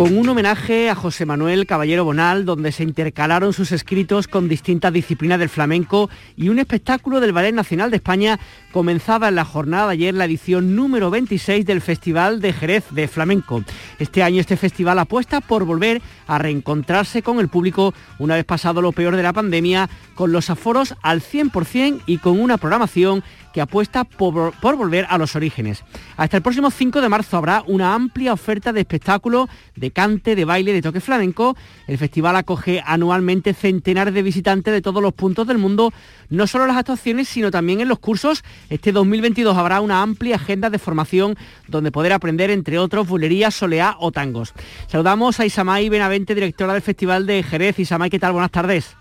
con 0.00 0.16
un 0.16 0.26
homenaje 0.30 0.88
a 0.88 0.94
José 0.94 1.26
Manuel 1.26 1.66
Caballero 1.66 2.06
Bonal, 2.06 2.46
donde 2.46 2.72
se 2.72 2.84
intercalaron 2.84 3.52
sus 3.52 3.70
escritos 3.70 4.28
con 4.28 4.48
distintas 4.48 4.94
disciplinas 4.94 5.38
del 5.38 5.50
flamenco 5.50 6.08
y 6.38 6.48
un 6.48 6.58
espectáculo 6.58 7.20
del 7.20 7.34
Ballet 7.34 7.52
Nacional 7.52 7.90
de 7.90 7.98
España 7.98 8.40
comenzaba 8.72 9.28
en 9.28 9.34
la 9.34 9.44
jornada 9.44 9.88
de 9.88 9.92
ayer 9.92 10.14
la 10.14 10.24
edición 10.24 10.74
número 10.74 11.10
26 11.10 11.66
del 11.66 11.82
Festival 11.82 12.40
de 12.40 12.54
Jerez 12.54 12.86
de 12.92 13.08
Flamenco. 13.08 13.62
Este 13.98 14.22
año 14.22 14.40
este 14.40 14.56
festival 14.56 14.98
apuesta 14.98 15.42
por 15.42 15.66
volver 15.66 16.00
a 16.26 16.38
reencontrarse 16.38 17.22
con 17.22 17.38
el 17.38 17.48
público 17.48 17.92
una 18.18 18.36
vez 18.36 18.46
pasado 18.46 18.80
lo 18.80 18.92
peor 18.92 19.16
de 19.16 19.22
la 19.22 19.34
pandemia, 19.34 19.90
con 20.14 20.32
los 20.32 20.48
aforos 20.48 20.94
al 21.02 21.20
100% 21.20 22.04
y 22.06 22.16
con 22.16 22.40
una 22.40 22.56
programación 22.56 23.22
que 23.52 23.60
apuesta 23.60 24.04
por, 24.04 24.54
volver 24.60 25.06
a 25.08 25.18
los 25.18 25.36
orígenes. 25.36 25.84
Hasta 26.16 26.36
el 26.36 26.42
próximo 26.42 26.70
5 26.70 27.00
de 27.00 27.08
marzo 27.08 27.36
habrá 27.36 27.62
una 27.66 27.94
amplia 27.94 28.32
oferta 28.32 28.72
de 28.72 28.80
espectáculos, 28.80 29.48
de 29.76 29.90
cante, 29.90 30.34
de 30.34 30.44
baile, 30.44 30.72
de 30.72 30.82
toque 30.82 31.00
flamenco. 31.00 31.56
El 31.86 31.98
festival 31.98 32.36
acoge 32.36 32.82
anualmente 32.84 33.54
centenares 33.54 34.14
de 34.14 34.22
visitantes 34.22 34.72
de 34.72 34.82
todos 34.82 35.02
los 35.02 35.12
puntos 35.12 35.46
del 35.46 35.58
mundo, 35.58 35.92
no 36.28 36.46
solo 36.46 36.64
en 36.64 36.68
las 36.68 36.78
actuaciones, 36.78 37.28
sino 37.28 37.50
también 37.50 37.80
en 37.80 37.88
los 37.88 37.98
cursos. 37.98 38.44
Este 38.68 38.92
2022 38.92 39.56
habrá 39.56 39.80
una 39.80 40.02
amplia 40.02 40.36
agenda 40.36 40.70
de 40.70 40.78
formación 40.78 41.36
donde 41.68 41.92
poder 41.92 42.12
aprender, 42.12 42.50
entre 42.50 42.78
otros, 42.78 43.08
bulería, 43.08 43.50
soleá 43.50 43.96
o 43.98 44.12
tangos. 44.12 44.54
Saludamos 44.86 45.40
a 45.40 45.46
Isamay 45.46 45.88
Benavente, 45.88 46.34
directora 46.34 46.72
del 46.72 46.82
Festival 46.82 47.26
de 47.26 47.42
Jerez. 47.42 47.78
Isamay, 47.78 48.10
¿qué 48.10 48.18
tal? 48.18 48.32
Buenas 48.32 48.50
tardes. 48.50 48.99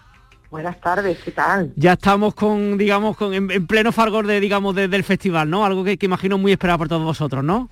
Buenas 0.51 0.81
tardes, 0.81 1.19
¿qué 1.23 1.31
tal? 1.31 1.71
Ya 1.75 1.93
estamos 1.93 2.33
con, 2.33 2.77
digamos, 2.77 3.15
con, 3.15 3.33
en, 3.35 3.51
en 3.51 3.67
pleno 3.67 3.91
fargor 3.91 4.25
de, 4.25 4.39
digamos, 4.39 4.73
de, 4.73 4.87
del 4.87 5.03
festival, 5.03 5.47
¿no? 5.47 5.63
Algo 5.63 5.83
que, 5.83 5.97
que, 5.97 6.07
imagino 6.07 6.39
muy 6.39 6.51
esperado 6.51 6.79
por 6.79 6.87
todos 6.87 7.03
vosotros, 7.03 7.43
¿no? 7.43 7.69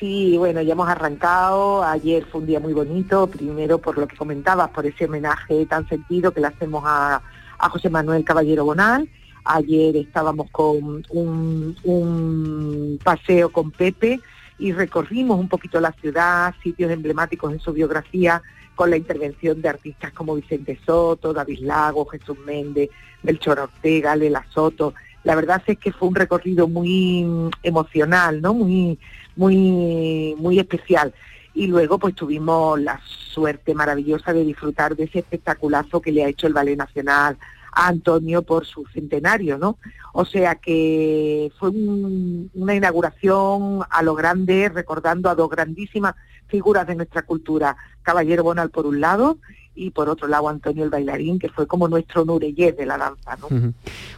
Sí, 0.00 0.36
bueno, 0.36 0.60
ya 0.60 0.72
hemos 0.72 0.88
arrancado. 0.88 1.84
Ayer 1.84 2.26
fue 2.26 2.40
un 2.40 2.48
día 2.48 2.58
muy 2.58 2.72
bonito, 2.72 3.28
primero 3.28 3.78
por 3.78 3.96
lo 3.96 4.08
que 4.08 4.16
comentabas, 4.16 4.70
por 4.70 4.86
ese 4.86 5.04
homenaje 5.04 5.64
tan 5.66 5.88
sentido 5.88 6.32
que 6.32 6.40
le 6.40 6.48
hacemos 6.48 6.82
a, 6.84 7.22
a 7.58 7.68
José 7.68 7.90
Manuel 7.90 8.24
Caballero 8.24 8.64
Bonal. 8.64 9.08
Ayer 9.44 9.96
estábamos 9.96 10.50
con 10.50 11.04
un, 11.10 11.76
un 11.84 12.98
paseo 13.04 13.50
con 13.50 13.70
Pepe 13.70 14.20
y 14.58 14.72
recorrimos 14.72 15.38
un 15.38 15.48
poquito 15.48 15.80
la 15.80 15.92
ciudad, 15.92 16.52
sitios 16.60 16.90
emblemáticos 16.90 17.52
en 17.52 17.60
su 17.60 17.72
biografía, 17.72 18.42
con 18.76 18.90
la 18.90 18.96
intervención 18.96 19.60
de 19.60 19.70
artistas 19.70 20.12
como 20.12 20.36
Vicente 20.36 20.78
Soto, 20.86 21.32
David 21.32 21.60
Lago, 21.62 22.06
Jesús 22.06 22.38
Méndez, 22.46 22.90
Melchor 23.24 23.58
Ortega, 23.58 24.14
Lela 24.14 24.46
Soto. 24.50 24.94
La 25.24 25.34
verdad 25.34 25.60
es 25.66 25.78
que 25.78 25.90
fue 25.90 26.06
un 26.08 26.14
recorrido 26.14 26.68
muy 26.68 27.26
emocional, 27.64 28.40
¿no? 28.40 28.54
Muy, 28.54 28.98
muy, 29.34 30.36
muy 30.38 30.60
especial. 30.60 31.12
Y 31.54 31.66
luego 31.66 31.98
pues 31.98 32.14
tuvimos 32.14 32.78
la 32.78 33.00
suerte 33.04 33.74
maravillosa 33.74 34.32
de 34.32 34.44
disfrutar 34.44 34.94
de 34.94 35.04
ese 35.04 35.20
espectaculazo 35.20 36.00
que 36.00 36.12
le 36.12 36.22
ha 36.22 36.28
hecho 36.28 36.46
el 36.46 36.52
Ballet 36.52 36.76
Nacional 36.76 37.38
a 37.72 37.88
Antonio 37.88 38.42
por 38.42 38.66
su 38.66 38.84
centenario, 38.92 39.56
¿no? 39.56 39.78
O 40.12 40.26
sea 40.26 40.56
que 40.56 41.50
fue 41.58 41.70
un, 41.70 42.50
una 42.54 42.74
inauguración 42.74 43.80
a 43.88 44.02
lo 44.02 44.14
grande, 44.14 44.68
recordando 44.68 45.30
a 45.30 45.34
dos 45.34 45.48
grandísimas 45.48 46.14
figuras 46.48 46.86
de 46.86 46.94
nuestra 46.94 47.22
cultura, 47.22 47.76
Caballero 48.02 48.42
Bonal 48.42 48.70
por 48.70 48.86
un 48.86 49.00
lado 49.00 49.38
y 49.74 49.90
por 49.90 50.08
otro 50.08 50.26
lado 50.26 50.48
Antonio 50.48 50.84
el 50.84 50.90
bailarín, 50.90 51.38
que 51.38 51.50
fue 51.50 51.66
como 51.66 51.86
nuestro 51.86 52.24
Nureyes 52.24 52.76
de 52.76 52.86
la 52.86 52.96
danza. 52.96 53.36
¿no? 53.36 53.46
Uh 53.48 53.60
-huh. 53.60 53.72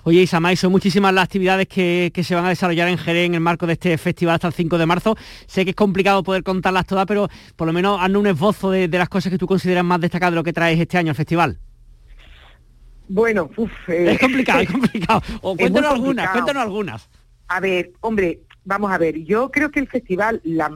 Oye 0.05 0.23
Isamay, 0.23 0.57
son 0.57 0.71
muchísimas 0.71 1.13
las 1.13 1.25
actividades 1.25 1.67
que, 1.67 2.13
que, 2.15 2.23
se 2.23 2.35
van 2.35 2.45
a 2.45 2.51
desarrollar 2.51 2.89
en 2.89 2.97
Jerez 2.97 3.27
en 3.27 3.35
el 3.35 3.41
marco 3.41 3.67
de 3.67 3.73
este 3.73 3.99
festival 3.99 4.37
hasta 4.37 4.47
el 4.47 4.55
5 4.55 4.79
de 4.79 4.87
marzo. 4.87 5.17
Sé 5.47 5.65
que 5.65 5.71
es 5.71 5.77
complicado 5.77 6.23
poder 6.23 6.45
contarlas 6.45 6.87
todas, 6.87 7.07
pero 7.07 7.29
por 7.57 7.67
lo 7.67 7.73
menos 7.73 8.01
haznos 8.01 8.21
un 8.21 8.27
esbozo 8.29 8.71
de, 8.71 8.87
de 8.87 8.99
las 8.99 9.09
cosas 9.09 9.33
que 9.33 9.39
tú 9.39 9.47
consideras 9.47 9.85
más 9.85 10.01
destacadas 10.01 10.33
de 10.33 10.37
lo 10.37 10.45
que 10.45 10.53
traes 10.53 10.79
este 10.79 10.97
año 10.97 11.11
al 11.11 11.17
festival. 11.17 11.59
Bueno, 13.09 13.51
uf, 13.57 13.71
eh, 13.89 14.13
es 14.13 14.19
complicado, 14.19 14.61
es 14.61 14.71
complicado. 14.71 15.23
O 15.41 15.57
cuéntanos 15.57 15.93
algunas, 15.93 16.31
cuéntanos 16.31 16.63
algunas. 16.63 17.09
A 17.49 17.61
ver, 17.61 17.93
hombre, 18.01 18.41
vamos 18.65 18.93
a 18.93 18.99
ver, 18.99 19.25
yo 19.25 19.51
creo 19.51 19.71
que 19.71 19.81
el 19.81 19.89
festival, 19.89 20.41
la, 20.45 20.71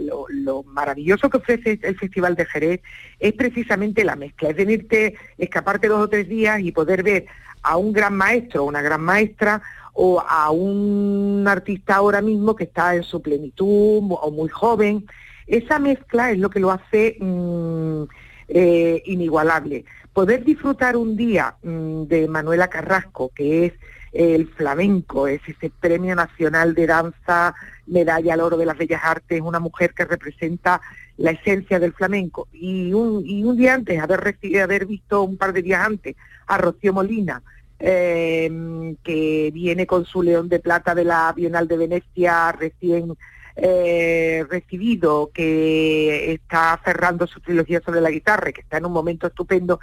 lo, 0.00 0.26
lo, 0.30 0.62
maravilloso 0.62 1.28
que 1.28 1.36
ofrece 1.36 1.78
el 1.82 1.98
Festival 1.98 2.36
de 2.36 2.46
Jerez 2.46 2.80
es 3.18 3.32
precisamente 3.34 4.04
la 4.04 4.16
mezcla, 4.16 4.50
es 4.50 4.56
venirte, 4.56 5.14
escaparte 5.38 5.88
dos 5.88 6.00
o 6.00 6.08
tres 6.08 6.28
días 6.28 6.60
y 6.60 6.72
poder 6.72 7.02
ver 7.02 7.26
a 7.62 7.76
un 7.76 7.92
gran 7.92 8.14
maestro 8.16 8.62
o 8.62 8.66
una 8.66 8.82
gran 8.82 9.00
maestra 9.00 9.62
o 9.94 10.22
a 10.26 10.50
un 10.50 11.44
artista 11.46 11.96
ahora 11.96 12.20
mismo 12.20 12.54
que 12.56 12.64
está 12.64 12.94
en 12.94 13.02
su 13.02 13.22
plenitud 13.22 14.02
o 14.10 14.30
muy 14.30 14.48
joven. 14.48 15.06
Esa 15.46 15.78
mezcla 15.78 16.30
es 16.30 16.38
lo 16.38 16.50
que 16.50 16.60
lo 16.60 16.70
hace 16.70 17.16
mmm, 17.20 18.04
eh, 18.48 19.02
inigualable. 19.06 19.84
Poder 20.12 20.44
disfrutar 20.44 20.96
un 20.96 21.16
día 21.16 21.56
mmm, 21.62 22.04
de 22.04 22.28
Manuela 22.28 22.68
Carrasco, 22.68 23.30
que 23.34 23.66
es 23.66 23.72
el 24.14 24.46
flamenco, 24.48 25.26
es 25.26 25.40
ese 25.46 25.70
premio 25.70 26.14
nacional 26.14 26.74
de 26.74 26.86
danza, 26.86 27.54
medalla 27.86 28.34
al 28.34 28.40
oro 28.40 28.56
de 28.56 28.64
las 28.64 28.78
bellas 28.78 29.02
artes, 29.02 29.40
una 29.40 29.58
mujer 29.58 29.92
que 29.92 30.04
representa 30.04 30.80
la 31.16 31.32
esencia 31.32 31.80
del 31.80 31.92
flamenco. 31.92 32.46
Y 32.52 32.92
un, 32.92 33.56
día 33.56 33.74
antes, 33.74 34.00
haber, 34.00 34.86
visto 34.86 35.22
un 35.22 35.36
par 35.36 35.52
de 35.52 35.62
días 35.62 35.84
antes 35.84 36.14
a 36.46 36.58
Rocío 36.58 36.92
Molina, 36.92 37.42
eh, 37.80 38.94
que 39.02 39.50
viene 39.52 39.86
con 39.86 40.04
su 40.04 40.22
león 40.22 40.48
de 40.48 40.60
plata 40.60 40.94
de 40.94 41.04
la 41.04 41.32
Bienal 41.34 41.66
de 41.66 41.76
Venecia 41.76 42.52
recién 42.52 43.16
eh, 43.56 44.44
recibido, 44.48 45.30
que 45.32 46.32
está 46.32 46.80
cerrando 46.84 47.26
su 47.26 47.40
trilogía 47.40 47.80
sobre 47.84 48.00
la 48.00 48.10
guitarra, 48.10 48.52
que 48.52 48.60
está 48.60 48.78
en 48.78 48.86
un 48.86 48.92
momento 48.92 49.26
estupendo, 49.26 49.80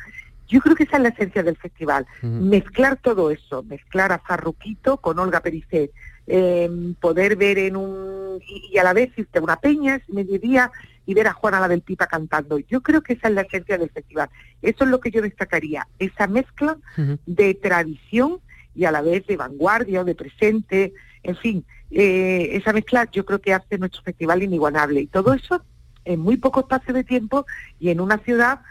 yo 0.51 0.59
creo 0.59 0.75
que 0.75 0.83
esa 0.83 0.97
es 0.97 1.03
la 1.03 1.09
esencia 1.09 1.43
del 1.43 1.55
festival, 1.55 2.05
uh 2.21 2.25
-huh. 2.25 2.41
mezclar 2.41 2.97
todo 2.97 3.31
eso, 3.31 3.63
mezclar 3.63 4.11
a 4.11 4.19
Farruquito 4.19 4.97
con 4.97 5.17
Olga 5.17 5.39
Pericet, 5.39 5.91
eh, 6.27 6.69
poder 6.99 7.35
ver 7.37 7.57
en 7.57 7.75
un... 7.75 8.39
Y, 8.45 8.69
y, 8.73 8.77
a 8.77 8.83
la 8.83 8.93
vez 8.93 9.09
irte 9.17 9.39
a 9.39 9.41
una 9.41 9.55
peña, 9.55 9.95
es 9.95 10.09
mediodía, 10.09 10.71
y 11.05 11.13
ver 11.13 11.27
a 11.27 11.33
Juana 11.33 11.59
la 11.59 11.67
del 11.67 11.81
Pipa 11.81 12.07
cantando. 12.07 12.59
Yo 12.59 12.81
creo 12.81 13.01
que 13.01 13.13
esa 13.13 13.29
es 13.29 13.33
la 13.33 13.41
esencia 13.41 13.77
del 13.77 13.89
festival. 13.89 14.29
Eso 14.61 14.83
es 14.83 14.89
lo 14.89 14.99
que 14.99 15.11
yo 15.11 15.21
destacaría, 15.21 15.87
esa 15.99 16.27
mezcla 16.27 16.77
uh 16.97 17.01
-huh. 17.01 17.19
de 17.25 17.53
tradición 17.55 18.39
y 18.75 18.85
a 18.85 18.91
la 18.91 19.01
vez 19.01 19.25
de 19.27 19.37
vanguardia 19.37 20.01
o 20.01 20.05
de 20.05 20.15
presente, 20.15 20.93
en 21.23 21.35
fin, 21.37 21.65
eh, 21.91 22.49
esa 22.53 22.71
mezcla 22.73 23.07
yo 23.11 23.25
creo 23.25 23.39
que 23.39 23.53
hace 23.53 23.77
nuestro 23.77 24.01
festival 24.03 24.43
inigualable. 24.43 25.01
Y 25.01 25.07
todo 25.07 25.33
eso 25.33 25.63
en 26.05 26.19
muy 26.19 26.37
poco 26.37 26.61
espacio 26.61 26.93
de 26.93 27.03
tiempo 27.03 27.45
y 27.79 27.89
en 27.89 27.99
una 27.99 28.17
ciudad 28.19 28.61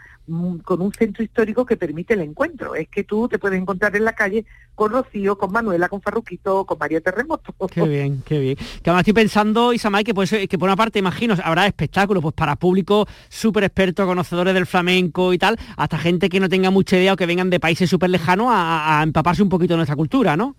con 0.63 0.81
un 0.81 0.93
centro 0.93 1.23
histórico 1.23 1.65
que 1.65 1.77
permite 1.77 2.13
el 2.13 2.21
encuentro. 2.21 2.75
Es 2.75 2.87
que 2.87 3.03
tú 3.03 3.27
te 3.27 3.39
puedes 3.39 3.59
encontrar 3.59 3.95
en 3.95 4.05
la 4.05 4.13
calle 4.13 4.45
con 4.75 4.91
Rocío, 4.91 5.37
con 5.37 5.51
Manuela, 5.51 5.89
con 5.89 6.01
Farruquito, 6.01 6.65
con 6.65 6.77
María 6.77 7.01
Terremoto. 7.01 7.53
Qué 7.67 7.83
bien, 7.83 8.23
qué 8.25 8.39
bien. 8.39 8.55
Que 8.55 8.89
además 8.89 9.01
estoy 9.01 9.13
pensando, 9.13 9.73
Isamay, 9.73 10.03
que, 10.03 10.13
pues, 10.13 10.31
que 10.31 10.57
por 10.57 10.69
una 10.69 10.75
parte, 10.75 10.99
imagino, 10.99 11.35
habrá 11.43 11.67
espectáculos 11.67 12.21
pues 12.23 12.33
para 12.33 12.55
público 12.55 13.07
súper 13.29 13.65
expertos, 13.65 14.05
conocedores 14.05 14.53
del 14.53 14.65
flamenco 14.65 15.33
y 15.33 15.37
tal, 15.37 15.57
hasta 15.77 15.97
gente 15.97 16.29
que 16.29 16.39
no 16.39 16.49
tenga 16.49 16.71
mucha 16.71 16.97
idea 16.97 17.13
o 17.13 17.15
que 17.15 17.25
vengan 17.25 17.49
de 17.49 17.59
países 17.59 17.89
súper 17.89 18.09
lejanos 18.09 18.47
a, 18.49 18.99
a 18.99 19.03
empaparse 19.03 19.43
un 19.43 19.49
poquito 19.49 19.73
de 19.73 19.77
nuestra 19.77 19.95
cultura, 19.95 20.37
¿no? 20.37 20.55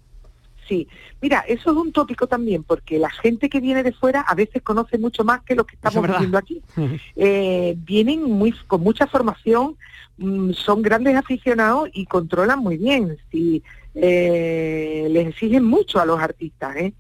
Sí, 0.69 0.87
mira, 1.21 1.41
eso 1.41 1.71
es 1.73 1.77
un 1.77 1.93
tópico 1.93 2.27
también, 2.27 2.63
porque 2.63 2.99
la 2.99 3.11
gente 3.11 3.49
que 3.49 3.61
viene 3.61 3.83
de 3.83 3.93
fuera 3.93 4.21
a 4.21 4.35
veces 4.35 4.63
conoce 4.63 4.97
mucho 4.99 5.25
más 5.25 5.43
que 5.43 5.55
lo 5.55 5.67
que 5.67 5.75
estamos 5.75 6.07
viviendo 6.07 6.39
aquí. 6.39 6.63
eh, 7.17 7.75
vienen 7.79 8.23
muy 8.23 8.53
con 8.67 8.81
mucha 8.83 9.07
formación, 9.07 9.77
mmm, 10.19 10.53
son 10.53 10.83
grandes 10.83 11.17
aficionados 11.17 11.89
y 11.93 12.07
controlan 12.07 12.61
muy 12.61 12.77
bien. 12.77 13.19
Si 13.31 13.63
eh, 13.95 15.07
les 15.11 15.29
exigen 15.29 15.65
mucho 15.65 16.01
a 16.01 16.07
los 16.07 16.19
artistas, 16.19 16.77
¿eh? 16.77 16.93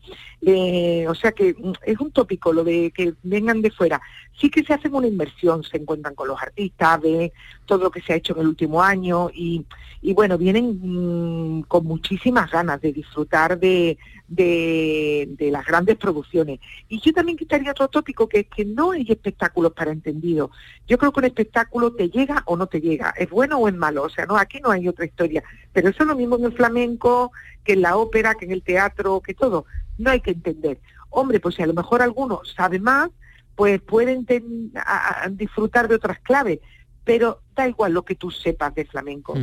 O 1.08 1.14
sea 1.14 1.32
que 1.32 1.54
es 1.87 2.00
un 2.00 2.11
tópico 2.11 2.52
lo 2.52 2.64
de 2.64 2.90
que 2.90 3.14
vengan 3.22 3.62
de 3.62 3.70
fuera. 3.70 4.00
Sí 4.38 4.50
que 4.50 4.64
se 4.64 4.75
hacen 4.75 4.92
una 4.92 5.06
inversión, 5.06 5.62
se 5.62 5.76
encuentran 5.76 6.14
con 6.14 6.26
los 6.28 6.42
artistas, 6.42 7.00
ven 7.00 7.30
todo 7.64 7.84
lo 7.84 7.90
que 7.90 8.00
se 8.00 8.12
ha 8.12 8.16
hecho 8.16 8.34
en 8.34 8.40
el 8.40 8.49
último 8.49 8.82
año 8.82 9.30
y, 9.32 9.64
y 10.00 10.12
bueno, 10.12 10.37
vienen 10.37 10.80
mmm, 10.82 11.62
con 11.62 11.84
muchísimas 11.84 12.50
ganas 12.50 12.80
de 12.80 12.92
disfrutar 12.92 13.58
de, 13.58 13.99
de, 14.35 15.29
de, 15.39 15.51
las 15.51 15.65
grandes 15.67 15.97
producciones. 15.97 16.61
Y 16.89 17.01
yo 17.01 17.12
también 17.12 17.37
quitaría 17.37 17.73
otro 17.73 17.89
tópico, 17.89 18.29
que 18.29 18.41
es 18.41 18.47
que 18.49 18.65
no 18.65 18.93
hay 18.93 19.07
espectáculos 19.09 19.73
para 19.73 19.93
entendidos. 19.93 20.51
Yo 20.87 20.99
creo 20.99 21.12
que 21.12 21.21
un 21.21 21.27
espectáculo 21.27 21.93
te 21.93 22.09
llega 22.09 22.43
o 22.47 22.57
no 22.57 22.67
te 22.67 22.81
llega, 22.81 23.15
es 23.19 23.29
bueno 23.31 23.59
o 23.59 23.69
es 23.69 23.75
malo, 23.75 24.05
o 24.05 24.09
sea, 24.09 24.27
no, 24.27 24.37
aquí 24.37 24.61
no 24.61 24.71
hay 24.71 24.89
otra 24.89 25.05
historia. 25.05 25.43
Pero 25.73 25.89
eso 25.89 26.03
es 26.03 26.09
lo 26.09 26.17
mismo 26.17 26.37
en 26.37 26.45
el 26.45 26.53
flamenco, 26.53 27.33
que 27.65 27.75
en 27.75 27.83
la 27.83 27.97
ópera, 27.97 28.35
que 28.35 28.47
en 28.47 28.53
el 28.53 28.62
teatro, 28.62 29.21
que 29.21 29.35
todo. 29.35 29.67
No 29.99 30.11
hay 30.11 30.21
que 30.21 30.31
entender. 30.31 30.81
Hombre, 31.11 31.41
pues 31.41 31.57
si 31.57 31.62
a 31.62 31.67
lo 31.67 31.75
mejor 31.75 32.01
algunos 32.01 32.53
saben 32.55 32.83
más, 32.83 33.11
pues 33.55 33.81
pueden 33.83 34.25
ten, 34.25 34.73
a, 34.75 35.25
a 35.25 35.29
disfrutar 35.29 35.89
de 35.89 35.97
otras 35.97 36.19
claves, 36.21 36.61
pero 37.05 37.43
da 37.55 37.69
igual 37.69 37.93
lo 37.93 38.05
que 38.05 38.15
tú 38.15 38.31
sepas 38.31 38.75
de 38.75 38.85
flamenco. 38.85 39.35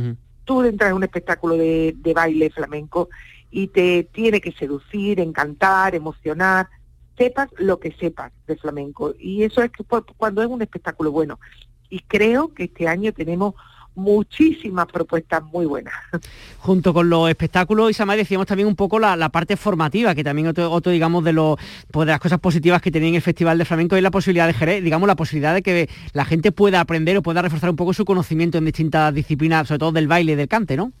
Tú 0.44 0.62
entras 0.62 0.90
en 0.90 0.96
un 0.96 1.04
espectáculo 1.04 1.56
de, 1.56 2.12
baile 2.14 2.50
flamenco 2.50 3.08
y 3.50 3.68
te 3.68 4.04
tiene 4.04 4.40
que 4.40 4.52
seducir, 4.52 5.20
encantar, 5.20 5.94
emocionar, 5.94 6.68
sepas 7.18 7.48
lo 7.58 7.80
que 7.80 7.92
sepas 7.92 8.32
de 8.46 8.56
flamenco. 8.56 9.14
Y 9.18 9.42
eso 9.42 9.62
es 9.62 9.70
que 9.70 9.84
cuando 10.16 10.42
es 10.42 10.48
un 10.48 10.62
espectáculo 10.62 11.10
bueno. 11.12 11.38
Y 11.88 12.00
creo 12.00 12.54
que 12.54 12.64
este 12.64 12.86
año 12.86 13.12
tenemos 13.12 13.54
muchísimas 13.94 14.86
propuestas 14.86 15.42
muy 15.44 15.66
buenas. 15.66 15.94
Junto 16.58 16.94
con 16.94 17.10
los 17.10 17.28
espectáculos, 17.28 17.90
Isamay, 17.90 18.16
decíamos 18.16 18.46
también 18.46 18.68
un 18.68 18.76
poco 18.76 18.98
la, 18.98 19.28
parte 19.30 19.56
formativa, 19.56 20.14
que 20.14 20.24
también 20.24 20.48
otro, 20.48 20.90
digamos, 20.90 21.24
de, 21.24 21.32
lo, 21.32 21.58
pues 21.90 22.06
de 22.06 22.12
las 22.12 22.20
cosas 22.20 22.40
positivas 22.40 22.80
que 22.80 22.90
tenía 22.90 23.14
el 23.14 23.22
Festival 23.22 23.58
de 23.58 23.64
Flamenco 23.64 23.96
es 23.96 24.02
la 24.02 24.10
posibilidad 24.10 24.46
de 24.46 24.54
Jerez, 24.54 24.82
digamos, 24.82 25.06
la 25.06 25.16
posibilidad 25.16 25.54
de 25.54 25.62
que 25.62 25.88
la 26.12 26.24
gente 26.24 26.52
pueda 26.52 26.80
aprender 26.80 27.16
o 27.16 27.22
pueda 27.22 27.42
reforzar 27.42 27.70
un 27.70 27.76
poco 27.76 27.92
su 27.92 28.04
conocimiento 28.04 28.58
en 28.58 28.64
distintas 28.64 29.12
disciplinas, 29.14 29.68
sobre 29.68 29.78
todo 29.78 29.92
del 29.92 30.08
baile 30.08 30.32
y 30.32 30.36
del 30.36 30.48
cante, 30.48 30.76
¿no? 30.76 30.92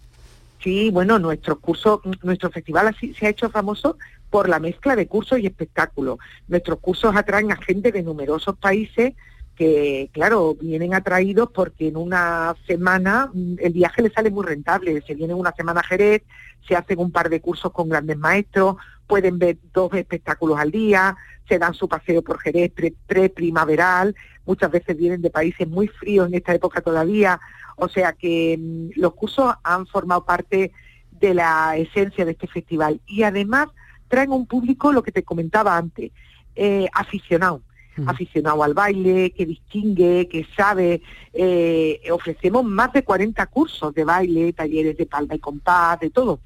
Sí, 0.62 0.90
bueno, 0.90 1.18
nuestro 1.18 1.58
curso, 1.58 2.02
nuestro 2.22 2.50
festival 2.50 2.88
así 2.88 3.14
se 3.14 3.26
ha 3.26 3.30
hecho 3.30 3.48
famoso 3.48 3.96
por 4.28 4.48
la 4.48 4.60
mezcla 4.60 4.94
de 4.94 5.06
cursos 5.06 5.38
y 5.38 5.46
espectáculos. 5.46 6.18
Nuestros 6.48 6.78
cursos 6.80 7.16
atraen 7.16 7.50
a 7.50 7.56
gente 7.56 7.92
de 7.92 8.02
numerosos 8.02 8.56
países 8.56 9.14
que, 9.56 10.10
claro, 10.12 10.54
vienen 10.54 10.94
atraídos 10.94 11.50
porque 11.52 11.88
en 11.88 11.96
una 11.96 12.54
semana 12.66 13.30
mm, 13.32 13.56
el 13.58 13.72
viaje 13.72 14.02
les 14.02 14.12
sale 14.12 14.30
muy 14.30 14.46
rentable. 14.46 15.02
Se 15.06 15.14
viene 15.14 15.34
una 15.34 15.52
semana 15.52 15.80
a 15.80 15.84
Jerez, 15.84 16.22
se 16.66 16.76
hacen 16.76 16.98
un 16.98 17.10
par 17.10 17.28
de 17.28 17.40
cursos 17.40 17.72
con 17.72 17.88
grandes 17.88 18.16
maestros, 18.16 18.76
pueden 19.06 19.38
ver 19.38 19.58
dos 19.72 19.92
espectáculos 19.94 20.58
al 20.58 20.70
día, 20.70 21.16
se 21.48 21.58
dan 21.58 21.74
su 21.74 21.88
paseo 21.88 22.22
por 22.22 22.38
Jerez 22.38 22.72
pre-primaveral, 23.06 24.14
muchas 24.46 24.70
veces 24.70 24.96
vienen 24.96 25.20
de 25.20 25.30
países 25.30 25.66
muy 25.66 25.88
fríos 25.88 26.28
en 26.28 26.34
esta 26.34 26.54
época 26.54 26.80
todavía, 26.80 27.40
o 27.80 27.88
sea 27.88 28.12
que 28.12 28.56
mm, 28.58 29.00
los 29.00 29.14
cursos 29.14 29.54
han 29.62 29.86
formado 29.86 30.24
parte 30.24 30.72
de 31.10 31.34
la 31.34 31.76
esencia 31.76 32.24
de 32.24 32.32
este 32.32 32.46
festival 32.46 33.00
y 33.06 33.24
además 33.24 33.68
traen 34.08 34.32
un 34.32 34.46
público, 34.46 34.92
lo 34.92 35.02
que 35.02 35.12
te 35.12 35.22
comentaba 35.22 35.76
antes, 35.76 36.12
eh, 36.54 36.88
aficionado 36.92 37.62
aficionado 38.06 38.62
al 38.62 38.74
baile, 38.74 39.32
que 39.32 39.46
distingue, 39.46 40.28
que 40.28 40.46
sabe. 40.56 41.02
Eh, 41.32 42.00
ofrecemos 42.10 42.64
más 42.64 42.92
de 42.92 43.04
40 43.04 43.44
cursos 43.46 43.94
de 43.94 44.04
baile, 44.04 44.52
talleres 44.52 44.96
de 44.96 45.06
palma 45.06 45.34
y 45.34 45.38
compás, 45.38 46.00
de 46.00 46.10
todo. 46.10 46.40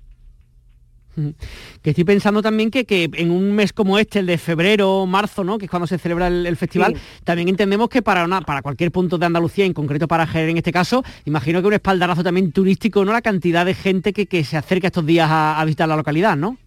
Que 1.83 1.91
estoy 1.91 2.05
pensando 2.05 2.43
también 2.43 2.71
que, 2.71 2.85
que, 2.85 3.11
en 3.15 3.31
un 3.31 3.53
mes 3.53 3.73
como 3.73 3.99
este, 3.99 4.21
el 4.21 4.27
de 4.27 4.39
febrero, 4.39 5.07
marzo, 5.07 5.45
¿no? 5.45 5.59
que 5.59 5.67
es 5.67 5.71
cuando 5.71 5.87
se 5.87 5.99
celebra 5.99 6.29
el, 6.29 6.57
festival, 6.57 6.97
también 7.25 7.49
entendemos 7.49 7.89
que 7.89 8.03
para 8.03 8.25
una, 8.25 8.41
para 8.41 8.63
cualquier 8.63 8.91
punto 8.91 9.19
de 9.19 9.27
Andalucía, 9.27 9.65
en 9.65 9.73
concreto 9.73 10.09
para 10.09 10.27
Jerez 10.27 10.51
en 10.51 10.57
este 10.59 10.73
caso, 10.73 11.05
imagino 11.25 11.61
que 11.61 11.69
un 11.69 11.75
espaldarazo 11.75 12.23
también 12.23 12.53
turístico, 12.53 13.05
¿no? 13.05 13.13
La 13.13 13.23
cantidad 13.23 13.65
de 13.65 13.75
gente 13.75 14.13
que, 14.13 14.27
que 14.27 14.45
se 14.45 14.57
acerca 14.57 14.89
estos 14.89 15.07
días 15.07 15.31
a, 15.31 15.61
a 15.61 15.65
visitar 15.65 15.89
la 15.89 15.97
localidad, 15.97 16.37
¿no? 16.37 16.59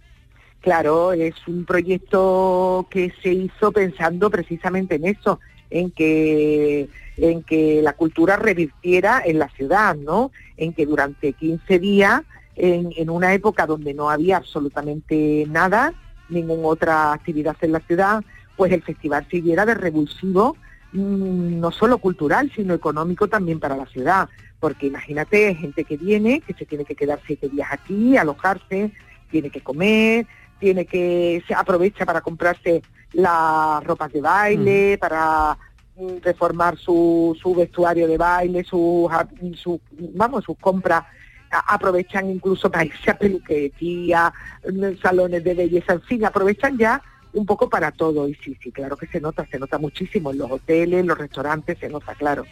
Claro, 0.61 1.13
es 1.13 1.35
un 1.47 1.65
proyecto 1.65 2.87
que 2.89 3.13
se 3.21 3.31
hizo 3.31 3.71
pensando 3.71 4.29
precisamente 4.29 4.95
en 4.95 5.05
eso, 5.05 5.39
en 5.69 5.91
que 5.91 6.89
en 7.17 7.41
que 7.43 7.81
la 7.81 7.93
cultura 7.93 8.35
revirtiera 8.35 9.21
en 9.25 9.39
la 9.39 9.49
ciudad, 9.49 9.95
¿no? 9.95 10.31
En 10.55 10.73
que 10.73 10.85
durante 10.85 11.33
15 11.33 11.79
días, 11.79 12.21
en, 12.57 13.09
una 13.09 13.33
época 13.33 13.65
donde 13.65 13.93
no 13.93 14.09
había 14.09 14.37
absolutamente 14.37 15.45
nada, 15.47 15.93
ninguna 16.29 16.67
otra 16.67 17.13
actividad 17.13 17.55
en 17.61 17.71
la 17.71 17.79
ciudad, 17.81 18.23
pues 18.55 18.71
el 18.71 18.81
festival 18.81 19.27
siguiera 19.29 19.65
de 19.65 19.75
revulsivo, 19.75 20.57
mm, 20.91 21.59
no 21.59 21.71
solo 21.71 21.99
cultural, 21.99 22.51
sino 22.55 22.73
económico 22.73 23.27
también 23.27 23.59
para 23.59 23.77
la 23.77 23.85
ciudad. 23.85 24.27
Porque 24.59 24.87
imagínate, 24.87 25.53
gente 25.53 25.83
que 25.83 25.97
viene, 25.97 26.41
que 26.41 26.53
se 26.55 26.65
tiene 26.65 26.83
que 26.83 26.95
quedar 26.95 27.21
siete 27.27 27.47
días 27.47 27.69
aquí, 27.71 28.17
alojarse, 28.17 28.91
tiene 29.29 29.51
que 29.51 29.61
comer, 29.61 30.25
tiene 30.59 30.85
que 30.85 31.43
se 31.47 31.53
aprovecha 31.53 32.05
para 32.05 32.21
comprarse 32.21 32.81
las 33.13 33.83
ropas 33.83 34.11
de 34.11 34.21
baile, 34.21 34.95
mm. 34.95 34.99
para 34.99 35.57
mm, 35.95 36.17
reformar 36.23 36.75
su, 36.77 37.37
su 37.39 37.53
vestuario 37.53 38.07
de 38.07 38.17
baile, 38.17 38.63
sus 38.63 39.11
su, 39.55 39.79
vamos, 40.15 40.43
sus 40.43 40.57
compras 40.57 41.03
aprovechan 41.49 42.29
incluso 42.29 42.69
para 42.69 42.85
irse 42.85 43.11
a 43.11 43.17
peluquería, 43.17 44.33
salones 45.01 45.43
de 45.43 45.53
belleza, 45.53 45.93
en 45.93 46.01
fin, 46.01 46.25
aprovechan 46.25 46.77
ya 46.77 47.01
un 47.33 47.45
poco 47.45 47.69
para 47.69 47.91
todo. 47.91 48.27
Y 48.27 48.35
sí, 48.35 48.57
sí, 48.61 48.71
claro 48.71 48.97
que 48.97 49.07
se 49.07 49.19
nota, 49.19 49.45
se 49.49 49.59
nota 49.59 49.77
muchísimo 49.77 50.31
en 50.31 50.39
los 50.39 50.51
hoteles, 50.51 50.99
en 50.99 51.07
los 51.07 51.17
restaurantes, 51.17 51.77
se 51.79 51.89
nota, 51.89 52.15
claro. 52.15 52.45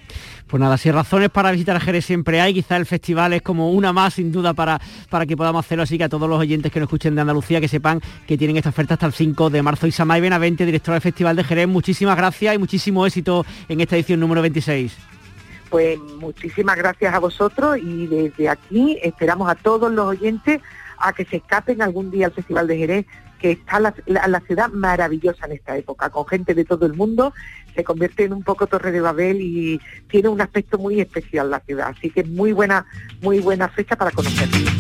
Pues 0.48 0.62
nada, 0.62 0.78
si 0.78 0.92
razones 0.92 1.30
para 1.30 1.52
visitar 1.52 1.80
Jerez 1.80 2.06
siempre 2.06 2.40
hay, 2.42 2.54
quizá 2.54 2.78
el 2.78 2.86
festival 2.86 3.34
es 3.34 3.42
como 3.42 3.72
una 3.72 3.92
más, 3.94 4.16
sin 4.16 4.32
duda, 4.32 4.54
para, 4.54 4.80
para 5.10 5.26
que 5.26 5.36
podamos 5.36 5.66
hacerlo. 5.66 5.84
Así 5.84 5.98
que 5.98 6.04
a 6.06 6.10
todos 6.10 6.30
los 6.30 6.40
oyentes 6.40 6.72
que 6.72 6.80
nos 6.80 6.88
escuchen 6.88 7.16
de 7.16 7.22
Andalucía, 7.22 7.60
que 7.60 7.68
sepan 7.68 8.02
que 8.28 8.38
tienen 8.38 8.58
esta 8.58 8.70
oferta 8.70 8.94
hasta 8.94 9.08
el 9.08 9.14
5 9.14 9.50
de 9.50 9.62
marzo. 9.62 9.88
Isamay 9.88 10.22
Benavente, 10.22 10.66
directora 10.66 10.96
del 10.96 11.02
Festival 11.02 11.36
de 11.36 11.44
Jerez, 11.44 11.68
muchísimas 11.68 12.16
gracias 12.16 12.56
y 12.56 12.58
muchísimo 12.58 13.06
éxito 13.06 13.46
en 13.68 13.82
esta 13.82 13.96
edición 13.96 14.20
número 14.20 14.42
26. 14.42 15.15
Pues 15.76 16.00
muchísimas 16.00 16.78
gracias 16.78 17.14
a 17.14 17.20
vosotros 17.20 17.78
y 17.78 18.08
desde 18.08 18.48
aquí 18.48 18.98
esperamos 19.04 19.50
a 19.50 19.56
todos 19.56 19.92
los 19.92 20.08
oyentes 20.08 20.62
a 20.98 21.12
que 21.12 21.26
se 21.26 21.36
escapen 21.36 21.82
algún 21.82 22.12
día 22.12 22.28
al 22.28 22.32
Festival 22.32 22.66
de 22.66 22.78
Jerez 22.78 23.06
que 23.42 23.52
está 23.52 23.82
la, 23.82 24.40
ciudad 24.48 24.70
maravillosa 24.70 25.48
en 25.48 25.52
esta 25.52 25.76
época, 25.76 26.10
con 26.12 26.26
gente 26.28 26.54
de 26.54 26.64
todo 26.64 26.86
el 26.86 26.94
mundo, 26.94 27.34
se 27.76 27.84
convierte 27.84 28.24
en 28.24 28.32
un 28.32 28.44
poco 28.44 28.68
Torre 28.68 28.94
de 28.94 29.02
Babel 29.02 29.42
y 29.42 29.82
tiene 30.08 30.30
un 30.30 30.40
aspecto 30.40 30.78
muy 30.78 31.02
especial 31.02 31.50
la 31.50 31.60
ciudad, 31.60 31.90
así 31.90 32.10
que 32.10 32.24
muy 32.24 32.54
buena, 32.54 32.86
muy 33.22 33.42
buena 33.42 33.68
fecha 33.68 33.98
para 33.98 34.12
conocerla. 34.12 34.72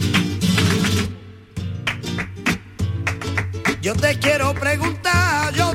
Yo 3.82 3.94
te 3.96 4.18
quiero 4.18 4.54
preguntar, 4.54 5.54
yo 5.54 5.75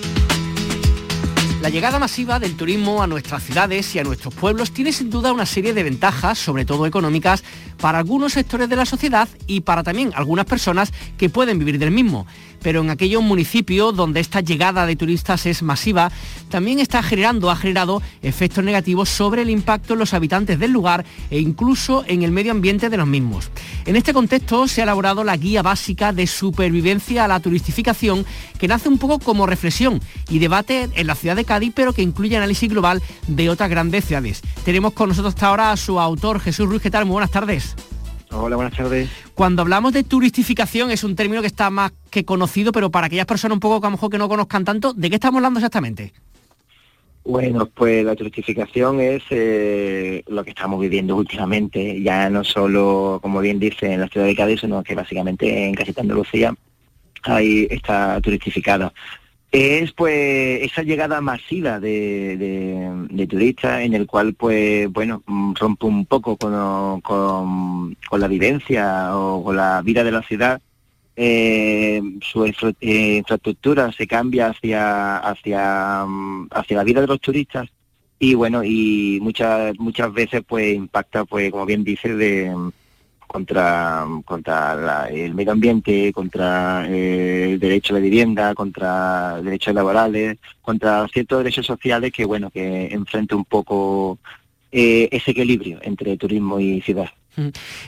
La 1.61 1.69
llegada 1.69 1.99
masiva 1.99 2.39
del 2.39 2.57
turismo 2.57 3.03
a 3.03 3.07
nuestras 3.07 3.43
ciudades 3.43 3.93
y 3.93 3.99
a 3.99 4.03
nuestros 4.03 4.33
pueblos 4.33 4.71
tiene 4.71 4.91
sin 4.91 5.11
duda 5.11 5.31
una 5.31 5.45
serie 5.45 5.75
de 5.75 5.83
ventajas, 5.83 6.39
sobre 6.39 6.65
todo 6.65 6.87
económicas, 6.87 7.43
para 7.79 7.99
algunos 7.99 8.33
sectores 8.33 8.67
de 8.67 8.75
la 8.75 8.87
sociedad 8.87 9.29
y 9.45 9.61
para 9.61 9.83
también 9.83 10.11
algunas 10.15 10.47
personas 10.47 10.91
que 11.19 11.29
pueden 11.29 11.59
vivir 11.59 11.77
del 11.77 11.91
mismo 11.91 12.25
pero 12.61 12.81
en 12.81 12.89
aquellos 12.89 13.23
municipios 13.23 13.95
donde 13.95 14.19
esta 14.19 14.41
llegada 14.41 14.85
de 14.85 14.95
turistas 14.95 15.45
es 15.45 15.61
masiva, 15.63 16.11
también 16.49 16.79
está 16.79 17.01
generando, 17.03 17.49
ha 17.49 17.55
generado 17.55 18.01
efectos 18.21 18.63
negativos 18.63 19.09
sobre 19.09 19.41
el 19.41 19.49
impacto 19.49 19.93
en 19.93 19.99
los 19.99 20.13
habitantes 20.13 20.59
del 20.59 20.71
lugar 20.71 21.05
e 21.29 21.39
incluso 21.39 22.03
en 22.07 22.23
el 22.23 22.31
medio 22.31 22.51
ambiente 22.51 22.89
de 22.89 22.97
los 22.97 23.07
mismos. 23.07 23.49
En 23.85 23.95
este 23.95 24.13
contexto 24.13 24.67
se 24.67 24.81
ha 24.81 24.83
elaborado 24.83 25.23
la 25.23 25.37
guía 25.37 25.61
básica 25.61 26.13
de 26.13 26.27
supervivencia 26.27 27.25
a 27.25 27.27
la 27.27 27.39
turistificación, 27.39 28.25
que 28.61 28.67
nace 28.67 28.89
un 28.89 28.99
poco 28.99 29.17
como 29.17 29.47
reflexión 29.47 29.99
y 30.29 30.37
debate 30.37 30.87
en 30.93 31.07
la 31.07 31.15
ciudad 31.15 31.35
de 31.35 31.45
Cádiz, 31.45 31.73
pero 31.75 31.93
que 31.93 32.03
incluye 32.03 32.37
análisis 32.37 32.69
global 32.69 33.01
de 33.27 33.49
otras 33.49 33.71
grandes 33.71 34.05
ciudades. 34.05 34.43
Tenemos 34.63 34.93
con 34.93 35.09
nosotros 35.09 35.33
hasta 35.33 35.47
ahora 35.47 35.71
a 35.71 35.77
su 35.77 35.99
autor, 35.99 36.39
Jesús 36.39 36.69
Ruiz. 36.69 36.79
¿Qué 36.79 36.91
tal? 36.91 37.05
Muy 37.05 37.13
buenas 37.13 37.31
tardes. 37.31 37.75
Hola, 38.29 38.55
buenas 38.57 38.77
tardes. 38.77 39.09
Cuando 39.33 39.63
hablamos 39.63 39.93
de 39.93 40.03
turistificación 40.03 40.91
es 40.91 41.03
un 41.03 41.15
término 41.15 41.41
que 41.41 41.47
está 41.47 41.71
más 41.71 41.91
que 42.11 42.23
conocido, 42.23 42.71
pero 42.71 42.91
para 42.91 43.07
aquellas 43.07 43.25
personas 43.25 43.55
un 43.55 43.61
poco 43.61 43.81
que 43.81 43.87
a 43.87 43.89
lo 43.89 43.97
mejor 43.97 44.11
que 44.11 44.19
no 44.19 44.29
conozcan 44.29 44.63
tanto, 44.63 44.93
¿de 44.93 45.09
qué 45.09 45.15
estamos 45.15 45.39
hablando 45.39 45.59
exactamente? 45.59 46.13
Bueno, 47.23 47.65
pues 47.65 48.05
la 48.05 48.15
turistificación 48.15 48.99
es 48.99 49.23
eh, 49.31 50.23
lo 50.27 50.43
que 50.43 50.51
estamos 50.51 50.79
viviendo 50.79 51.15
últimamente, 51.15 51.99
ya 52.03 52.29
no 52.29 52.43
solo, 52.43 53.17
como 53.23 53.39
bien 53.39 53.59
dice, 53.59 53.91
en 53.91 54.01
la 54.01 54.07
ciudad 54.07 54.27
de 54.27 54.35
Cádiz, 54.35 54.61
sino 54.61 54.83
que 54.83 54.93
básicamente 54.93 55.65
en 55.65 55.73
casi 55.73 55.93
toda 55.93 56.03
Andalucía 56.03 56.53
ahí 57.23 57.67
está 57.69 58.19
turistificado. 58.21 58.93
es 59.51 59.91
pues 59.93 60.61
esa 60.63 60.83
llegada 60.83 61.21
masiva 61.21 61.79
de, 61.79 63.27
turistas 63.29 63.81
en 63.81 63.93
el 63.93 64.07
cual 64.07 64.33
pues 64.33 64.89
bueno 64.91 65.23
rompe 65.59 65.85
un 65.85 66.05
poco 66.05 66.37
con, 66.37 67.01
con, 67.01 67.95
la 68.19 68.27
vivencia 68.27 69.17
o 69.17 69.43
con 69.43 69.55
la 69.57 69.81
vida 69.81 70.03
de 70.03 70.11
la 70.11 70.21
ciudad 70.23 70.61
eh, 71.15 72.01
su 72.21 72.45
eh, 72.45 73.17
infraestructura 73.17 73.91
se 73.91 74.07
cambia 74.07 74.47
hacia 74.47 75.17
hacia 75.17 76.03
hacia 76.51 76.77
la 76.77 76.83
vida 76.83 77.01
de 77.01 77.07
los 77.07 77.19
turistas 77.19 77.69
y 78.17 78.33
bueno 78.35 78.63
y 78.63 79.19
muchas 79.21 79.77
muchas 79.77 80.13
veces 80.13 80.41
pues 80.47 80.73
impacta 80.75 81.25
pues 81.25 81.51
como 81.51 81.65
bien 81.65 81.83
dice 81.83 82.15
de 82.15 82.55
contra, 83.31 84.05
contra 84.25 85.07
el 85.09 85.33
medio 85.33 85.53
ambiente, 85.53 86.11
contra 86.13 86.85
eh, 86.89 87.53
el 87.53 87.59
derecho 87.59 87.93
a 87.93 87.97
la 87.97 88.03
vivienda, 88.03 88.53
contra 88.53 89.41
derechos 89.41 89.73
laborales, 89.73 90.37
contra 90.61 91.07
ciertos 91.07 91.39
derechos 91.39 91.65
sociales 91.65 92.11
que, 92.11 92.25
bueno, 92.25 92.49
que 92.49 92.87
enfrenta 92.87 93.35
un 93.35 93.45
poco 93.45 94.19
eh, 94.71 95.07
ese 95.11 95.31
equilibrio 95.31 95.79
entre 95.81 96.17
turismo 96.17 96.59
y 96.59 96.81
ciudad. 96.81 97.09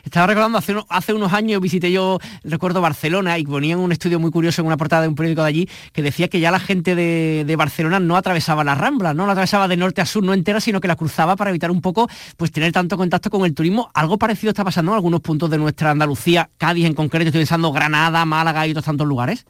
Estaba 0.03 0.27
recordando, 0.27 0.57
hace, 0.57 0.75
hace 0.89 1.13
unos 1.13 1.33
años 1.33 1.61
visité 1.61 1.91
yo, 1.91 2.19
recuerdo 2.43 2.81
Barcelona, 2.81 3.37
y 3.37 3.43
ponían 3.43 3.79
un 3.79 3.91
estudio 3.91 4.19
muy 4.19 4.31
curioso 4.31 4.61
en 4.61 4.67
una 4.67 4.77
portada 4.77 5.01
de 5.01 5.09
un 5.09 5.15
periódico 5.15 5.41
de 5.43 5.47
allí, 5.49 5.69
que 5.91 6.01
decía 6.01 6.27
que 6.27 6.39
ya 6.39 6.51
la 6.51 6.59
gente 6.59 6.95
de, 6.95 7.55
Barcelona 7.57 7.99
no 7.99 8.17
atravesaba 8.17 8.63
la 8.63 8.75
Rambla, 8.75 9.13
no 9.13 9.25
la 9.25 9.33
atravesaba 9.33 9.67
de 9.67 9.77
norte 9.77 10.01
a 10.01 10.05
sur, 10.05 10.23
no 10.23 10.33
entera, 10.33 10.59
sino 10.59 10.81
que 10.81 10.87
la 10.87 10.95
cruzaba 10.95 11.35
para 11.35 11.51
evitar 11.51 11.71
un 11.71 11.81
poco 11.81 12.09
pues 12.35 12.51
tener 12.51 12.71
tanto 12.71 12.97
contacto 12.97 13.29
con 13.29 13.45
el 13.45 13.53
turismo. 13.53 13.91
Algo 13.93 14.17
parecido 14.17 14.49
está 14.49 14.63
pasando 14.63 14.91
en 14.91 14.95
algunos 14.95 15.21
puntos 15.21 15.49
de 15.49 15.57
nuestra 15.57 15.91
Andalucía, 15.91 16.49
Cádiz 16.57 16.85
en 16.85 16.93
concreto, 16.93 17.27
estoy 17.27 17.41
pensando 17.41 17.71
Granada, 17.71 18.25
Málaga 18.25 18.65
y 18.65 18.71
otros 18.71 18.85
tantos 18.85 19.07
lugares. 19.07 19.45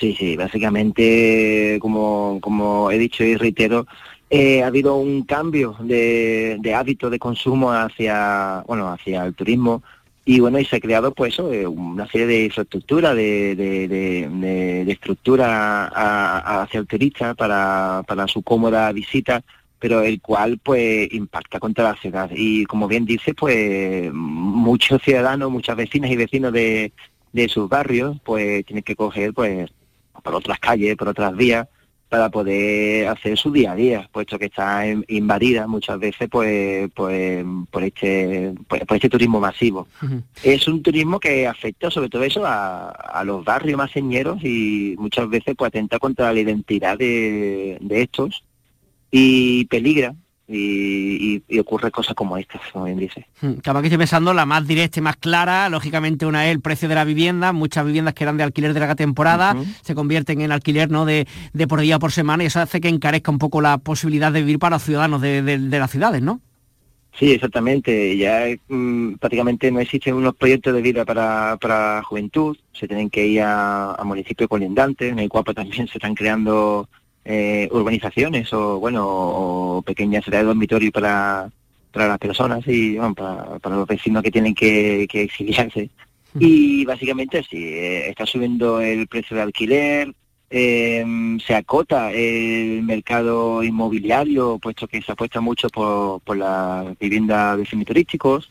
Sí, 0.00 0.16
sí, 0.18 0.36
básicamente, 0.36 1.78
como, 1.80 2.38
como 2.40 2.90
he 2.90 2.98
dicho 2.98 3.24
y 3.24 3.36
reitero, 3.36 3.86
eh, 4.34 4.62
ha 4.62 4.68
habido 4.68 4.96
un 4.96 5.24
cambio 5.24 5.76
de, 5.78 6.74
hábito 6.74 7.10
de 7.10 7.18
consumo 7.18 7.70
hacia, 7.70 8.64
bueno, 8.66 8.90
hacia 8.90 9.26
el 9.26 9.34
turismo 9.34 9.82
y 10.24 10.40
bueno, 10.40 10.58
y 10.58 10.64
se 10.64 10.76
ha 10.76 10.80
creado 10.80 11.12
pues 11.12 11.38
eh, 11.38 11.66
una 11.66 12.06
serie 12.06 12.26
de 12.26 12.44
infraestructura, 12.46 13.14
de, 13.14 13.54
de, 13.54 14.90
estructura 14.90 16.62
hacia 16.62 16.80
el 16.80 16.86
turista 16.86 17.34
para, 17.34 18.04
para 18.06 18.26
su 18.26 18.40
cómoda 18.40 18.90
visita, 18.92 19.42
pero 19.78 20.00
el 20.00 20.22
cual 20.22 20.58
pues 20.62 21.12
impacta 21.12 21.60
contra 21.60 21.84
la 21.84 21.96
ciudad. 21.96 22.30
Y 22.34 22.64
como 22.64 22.88
bien 22.88 23.04
dice, 23.04 23.34
pues 23.34 24.10
muchos 24.14 25.02
ciudadanos, 25.02 25.50
muchas 25.50 25.76
vecinas 25.76 26.10
y 26.10 26.16
vecinos 26.16 26.54
de, 26.54 26.92
de 27.34 27.48
sus 27.50 27.68
barrios, 27.68 28.16
pues 28.24 28.64
tienen 28.64 28.82
que 28.82 28.96
coger 28.96 29.34
pues 29.34 29.70
por 30.22 30.34
otras 30.34 30.58
calles, 30.58 30.96
por 30.96 31.08
otras 31.08 31.36
vías, 31.36 31.68
para 32.12 32.28
poder 32.28 33.08
hacer 33.08 33.38
su 33.38 33.50
día 33.50 33.72
a 33.72 33.74
día, 33.74 34.06
puesto 34.12 34.38
que 34.38 34.44
está 34.44 34.84
invadida 35.08 35.66
muchas 35.66 35.98
veces 35.98 36.28
pues, 36.30 36.90
pues 36.94 37.42
por 37.70 37.82
este 37.82 38.52
pues, 38.68 38.82
por 38.84 38.96
este 38.96 39.08
turismo 39.08 39.40
masivo. 39.40 39.88
Es 40.42 40.68
un 40.68 40.82
turismo 40.82 41.18
que 41.18 41.46
afecta 41.46 41.90
sobre 41.90 42.10
todo 42.10 42.22
eso 42.22 42.42
a, 42.44 43.22
los 43.24 43.42
barrios 43.42 43.78
más 43.78 43.92
señeros 43.92 44.44
y 44.44 44.94
muchas 44.98 45.26
veces 45.30 45.54
pues 45.56 45.68
atenta 45.68 45.98
contra 45.98 46.34
la 46.34 46.40
identidad 46.40 46.98
de, 46.98 47.78
de 47.80 48.02
estos 48.02 48.44
y 49.10 49.64
peligra 49.64 50.14
y, 50.52 51.42
ocurre 51.58 51.90
cosas 51.90 52.14
como 52.14 52.36
estas, 52.36 52.60
como 52.72 52.86
bien 52.86 52.98
dice. 52.98 53.26
Hmm, 53.40 53.54
Claro 53.54 53.80
que 53.80 53.86
estoy 53.86 53.98
pensando 53.98 54.34
la 54.34 54.46
más 54.46 54.66
directa 54.66 54.98
y 54.98 55.02
más 55.02 55.16
clara, 55.16 55.68
lógicamente 55.68 56.26
una 56.26 56.46
es 56.46 56.52
el 56.52 56.60
precio 56.60 56.88
de 56.88 56.94
la 56.94 57.04
vivienda, 57.04 57.52
muchas 57.52 57.86
viviendas 57.86 58.14
que 58.14 58.24
eran 58.24 58.36
de 58.36 58.44
alquiler 58.44 58.74
de 58.74 58.80
la 58.80 58.94
temporada 58.94 59.56
se 59.82 59.94
convierten 59.94 60.40
en 60.40 60.52
alquiler 60.52 60.90
no 60.90 61.04
de, 61.04 61.26
por 61.68 61.80
día 61.80 61.98
por 61.98 62.12
semana 62.12 62.42
y 62.42 62.46
eso 62.46 62.60
hace 62.60 62.80
que 62.80 62.88
encarezca 62.88 63.30
un 63.30 63.38
poco 63.38 63.60
la 63.60 63.78
posibilidad 63.78 64.32
de 64.32 64.40
vivir 64.40 64.58
para 64.58 64.76
los 64.76 64.82
ciudadanos 64.82 65.20
de, 65.20 65.58
las 65.70 65.90
ciudades, 65.90 66.22
¿no? 66.22 66.40
Sí, 67.18 67.32
exactamente. 67.32 68.16
Ya 68.16 68.46
mm, 68.68 69.14
prácticamente 69.16 69.70
no 69.70 69.80
existen 69.80 70.14
unos 70.14 70.34
proyectos 70.34 70.72
de 70.72 70.80
vida 70.80 71.04
para, 71.04 71.58
para 71.60 72.02
juventud. 72.02 72.56
Se 72.72 72.88
tienen 72.88 73.10
que 73.10 73.26
ir 73.26 73.42
a, 73.42 73.92
a 73.92 74.04
municipios 74.04 74.48
colindantes. 74.48 75.12
En 75.12 75.18
el 75.18 75.28
Cuapa 75.28 75.52
también 75.52 75.86
se 75.88 75.98
están 75.98 76.14
creando 76.14 76.88
eh, 77.24 77.68
urbanizaciones 77.70 78.52
o 78.52 78.78
bueno 78.80 79.06
o 79.06 79.82
pequeñas 79.82 80.26
áreas 80.26 80.42
de 80.42 80.46
dormitorio 80.48 80.90
para, 80.90 81.50
para 81.92 82.08
las 82.08 82.18
personas 82.18 82.66
y 82.66 82.96
para, 83.14 83.76
los 83.76 83.86
vecinos 83.86 84.22
que 84.22 84.30
tienen 84.30 84.54
que, 84.54 85.04
exiliarse. 85.12 85.90
Y 86.38 86.84
básicamente 86.84 87.42
sí, 87.48 87.58
eh, 87.58 88.08
está 88.08 88.24
subiendo 88.26 88.80
el 88.80 89.06
precio 89.06 89.36
de 89.36 89.42
alquiler, 89.42 90.14
em, 90.50 91.38
se 91.40 91.54
acota 91.54 92.10
el 92.12 92.82
mercado 92.82 93.62
inmobiliario, 93.62 94.58
puesto 94.58 94.88
que 94.88 95.02
se 95.02 95.12
apuesta 95.12 95.40
mucho 95.40 95.68
por, 95.68 96.20
por 96.22 96.36
la 96.36 96.94
vivienda 96.98 97.56
de 97.56 97.66
semiturísticos 97.66 98.50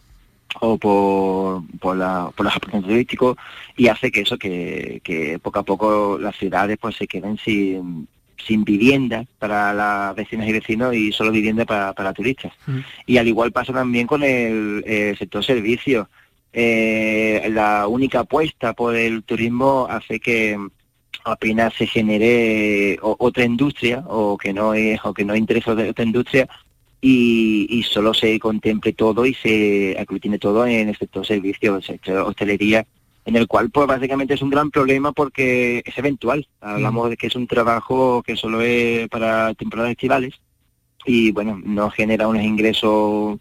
o 0.59 0.77
por, 0.77 1.63
por, 1.79 1.97
la, 1.97 2.31
por 2.35 2.45
los 2.45 2.55
apartamentos 2.55 2.91
turísticos 2.91 3.37
y 3.77 3.87
hace 3.87 4.11
que 4.11 4.21
eso, 4.21 4.37
que, 4.37 5.01
que 5.03 5.39
poco 5.39 5.59
a 5.59 5.63
poco 5.63 6.17
las 6.19 6.35
ciudades 6.35 6.77
pues 6.79 6.95
se 6.95 7.07
queden 7.07 7.37
sin, 7.37 8.07
sin 8.45 8.63
vivienda 8.63 9.25
para 9.39 9.73
las 9.73 10.15
vecinas 10.15 10.47
y 10.47 10.51
vecinos 10.51 10.95
y 10.95 11.11
solo 11.11 11.31
vivienda 11.31 11.65
para, 11.65 12.13
turistas. 12.13 12.53
Y 13.05 13.17
al 13.17 13.27
igual 13.27 13.51
pasa 13.51 13.73
también 13.73 14.07
con 14.07 14.23
el, 14.23 14.83
sector 15.17 15.43
servicios. 15.43 16.07
Eh, 16.53 17.49
la 17.53 17.87
única 17.87 18.21
apuesta 18.21 18.73
por 18.73 18.95
el 18.95 19.23
turismo 19.23 19.87
hace 19.89 20.19
que 20.19 20.57
apenas 21.23 21.73
se 21.75 21.87
genere 21.87 22.97
otra 23.01 23.45
industria 23.45 24.03
o 24.07 24.37
que 24.37 24.53
no 24.53 24.73
es 24.73 24.99
o 25.03 25.13
que 25.13 25.23
no 25.23 25.35
interesa 25.35 25.71
otra 25.71 26.03
industria 26.03 26.49
y, 26.99 27.67
y, 27.69 27.83
solo 27.83 28.13
se 28.13 28.37
contemple 28.39 28.93
todo 28.93 29.25
y 29.25 29.33
se 29.33 29.95
aglutine 29.97 30.37
todo 30.37 30.65
en 30.67 30.89
el 30.89 30.97
sector 30.97 31.25
servicios, 31.25 31.77
el 31.77 31.83
sector 31.83 32.17
hostelería 32.17 32.85
en 33.25 33.35
el 33.35 33.47
cual 33.47 33.69
pues 33.69 33.87
básicamente 33.87 34.33
es 34.33 34.41
un 34.41 34.49
gran 34.49 34.71
problema 34.71 35.11
porque 35.11 35.81
es 35.85 35.97
eventual. 35.97 36.47
Hablamos 36.59 37.09
de 37.09 37.17
que 37.17 37.27
es 37.27 37.35
un 37.35 37.47
trabajo 37.47 38.23
que 38.23 38.35
solo 38.35 38.61
es 38.61 39.07
para 39.09 39.53
temporadas 39.53 39.91
estivales 39.91 40.35
y 41.05 41.31
bueno, 41.31 41.59
no 41.63 41.89
genera 41.89 42.27
unos 42.27 42.43
ingresos 42.43 43.37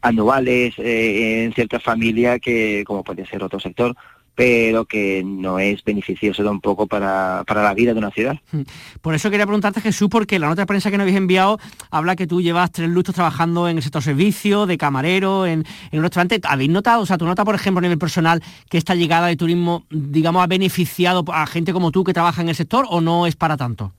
anuales 0.00 0.74
eh, 0.78 1.44
en 1.44 1.52
ciertas 1.54 1.82
familias 1.82 2.38
que 2.40 2.84
como 2.86 3.02
puede 3.02 3.26
ser 3.26 3.42
otro 3.42 3.58
sector 3.58 3.96
pero 4.34 4.84
que 4.84 5.22
no 5.24 5.58
es 5.58 5.84
beneficioso 5.84 6.42
tampoco 6.42 6.86
para, 6.86 7.44
para, 7.46 7.62
la 7.62 7.74
vida 7.74 7.92
de 7.92 7.98
una 7.98 8.10
ciudad. 8.10 8.36
Hmm. 8.50 8.62
Por 9.00 9.14
eso 9.14 9.30
quería 9.30 9.46
preguntarte, 9.46 9.80
Jesús, 9.80 10.08
porque 10.10 10.38
la 10.38 10.48
nota 10.48 10.62
de 10.62 10.66
prensa 10.66 10.90
que 10.90 10.96
nos 10.96 11.04
habéis 11.04 11.18
enviado 11.18 11.58
habla 11.90 12.16
que 12.16 12.26
tú 12.26 12.42
llevas 12.42 12.72
tres 12.72 12.88
lustros 12.88 13.14
trabajando 13.14 13.68
en 13.68 13.76
el 13.76 13.82
sector 13.82 14.02
servicio, 14.02 14.66
de 14.66 14.76
camarero, 14.76 15.46
en, 15.46 15.64
en 15.90 15.98
un 15.98 16.02
restaurante. 16.02 16.40
¿Habéis 16.42 16.70
notado, 16.70 17.02
o 17.02 17.06
sea, 17.06 17.18
tu 17.18 17.26
nota, 17.26 17.44
por 17.44 17.54
ejemplo, 17.54 17.78
a 17.78 17.82
nivel 17.82 17.98
personal, 17.98 18.42
que 18.68 18.78
esta 18.78 18.94
llegada 18.94 19.28
de 19.28 19.36
turismo, 19.36 19.86
digamos, 19.90 20.42
ha 20.42 20.46
beneficiado 20.46 21.24
a 21.32 21.46
gente 21.46 21.72
como 21.72 21.92
tú 21.92 22.02
que 22.02 22.12
trabaja 22.12 22.42
en 22.42 22.48
el 22.48 22.54
sector 22.54 22.86
o 22.88 23.00
no 23.00 23.26
es 23.26 23.36
para 23.36 23.56
tanto? 23.56 23.92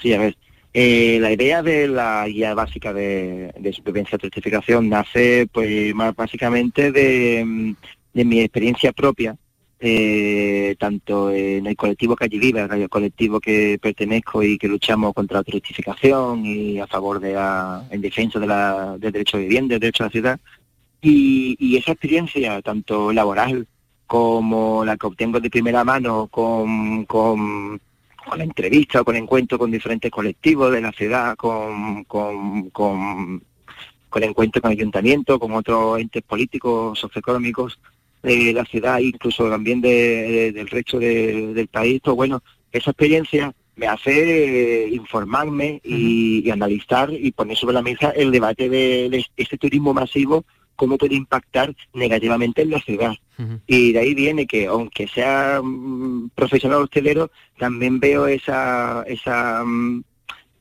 Sí, 0.00 0.12
a 0.12 0.18
ver, 0.18 0.36
eh, 0.72 1.18
la 1.20 1.30
idea 1.30 1.62
de 1.62 1.86
la 1.86 2.26
guía 2.26 2.54
básica 2.54 2.92
de, 2.92 3.52
de 3.56 3.72
supervivencia 3.72 4.16
y 4.16 4.20
certificación 4.20 4.88
nace 4.88 5.46
pues 5.52 5.94
más 5.94 6.16
básicamente 6.16 6.90
de, 6.90 7.74
de 8.12 8.24
mi 8.24 8.40
experiencia 8.40 8.92
propia 8.92 9.36
eh, 9.86 10.76
tanto 10.78 11.30
en 11.30 11.66
el 11.66 11.76
colectivo 11.76 12.16
Calle 12.16 12.38
Viva, 12.38 12.62
el 12.62 12.88
colectivo 12.88 13.38
que 13.38 13.78
pertenezco 13.80 14.42
y 14.42 14.56
que 14.56 14.66
luchamos 14.66 15.12
contra 15.12 15.38
la 15.38 15.44
turistificación 15.44 16.46
y 16.46 16.80
a 16.80 16.86
favor 16.86 17.20
de 17.20 17.34
la, 17.34 17.86
en 17.90 18.00
defensa 18.00 18.38
de 18.38 18.46
la, 18.46 18.96
del 18.98 19.12
derecho 19.12 19.36
a 19.36 19.40
vivienda, 19.40 19.74
del 19.74 19.80
derecho 19.80 20.04
a 20.04 20.06
la 20.06 20.10
ciudad. 20.10 20.40
Y, 21.02 21.76
esa 21.76 21.92
experiencia, 21.92 22.62
tanto 22.62 23.12
laboral 23.12 23.68
como 24.06 24.84
la 24.86 24.96
que 24.96 25.06
obtengo 25.06 25.38
de 25.38 25.50
primera 25.50 25.84
mano 25.84 26.28
con, 26.28 27.04
con, 27.04 27.78
la 28.36 28.44
entrevista 28.44 29.02
o 29.02 29.04
con 29.04 29.16
encuentro 29.16 29.58
con 29.58 29.70
diferentes 29.70 30.10
colectivos 30.10 30.72
de 30.72 30.80
la 30.80 30.92
ciudad, 30.92 31.36
con, 31.36 32.04
con, 32.04 32.70
con, 32.70 33.42
con 34.12 34.52
con 34.62 34.70
ayuntamientos, 34.70 35.38
con 35.38 35.52
otros 35.52 35.98
entes 35.98 36.22
políticos, 36.22 36.98
socioeconómicos, 37.00 37.78
de 38.24 38.52
la 38.52 38.64
ciudad, 38.64 38.98
incluso 38.98 39.48
también 39.48 39.80
del 39.80 40.68
resto 40.68 40.98
del 40.98 41.68
país, 41.68 42.00
pues 42.02 42.16
bueno, 42.16 42.42
esa 42.72 42.90
experiencia 42.90 43.54
me 43.76 43.86
hace 43.86 44.84
eh, 44.84 44.88
informarme 44.90 45.80
y, 45.84 46.48
analizar 46.50 47.12
y 47.12 47.32
poner 47.32 47.56
sobre 47.56 47.74
la 47.74 47.82
mesa 47.82 48.10
el 48.10 48.30
debate 48.30 48.68
de, 48.68 49.24
este 49.36 49.58
turismo 49.58 49.92
masivo, 49.92 50.44
cómo 50.76 50.96
puede 50.98 51.14
impactar 51.14 51.74
negativamente 51.92 52.62
en 52.62 52.70
la 52.70 52.80
ciudad. 52.80 53.12
Y 53.66 53.92
de 53.92 53.98
ahí 53.98 54.14
viene 54.14 54.46
que, 54.46 54.66
aunque 54.66 55.08
sea 55.08 55.60
mm, 55.62 56.30
profesional 56.34 56.82
hostelero, 56.82 57.30
también 57.58 57.98
veo 57.98 58.28
esa, 58.28 59.02
esa 59.06 59.64
mm, 59.64 60.04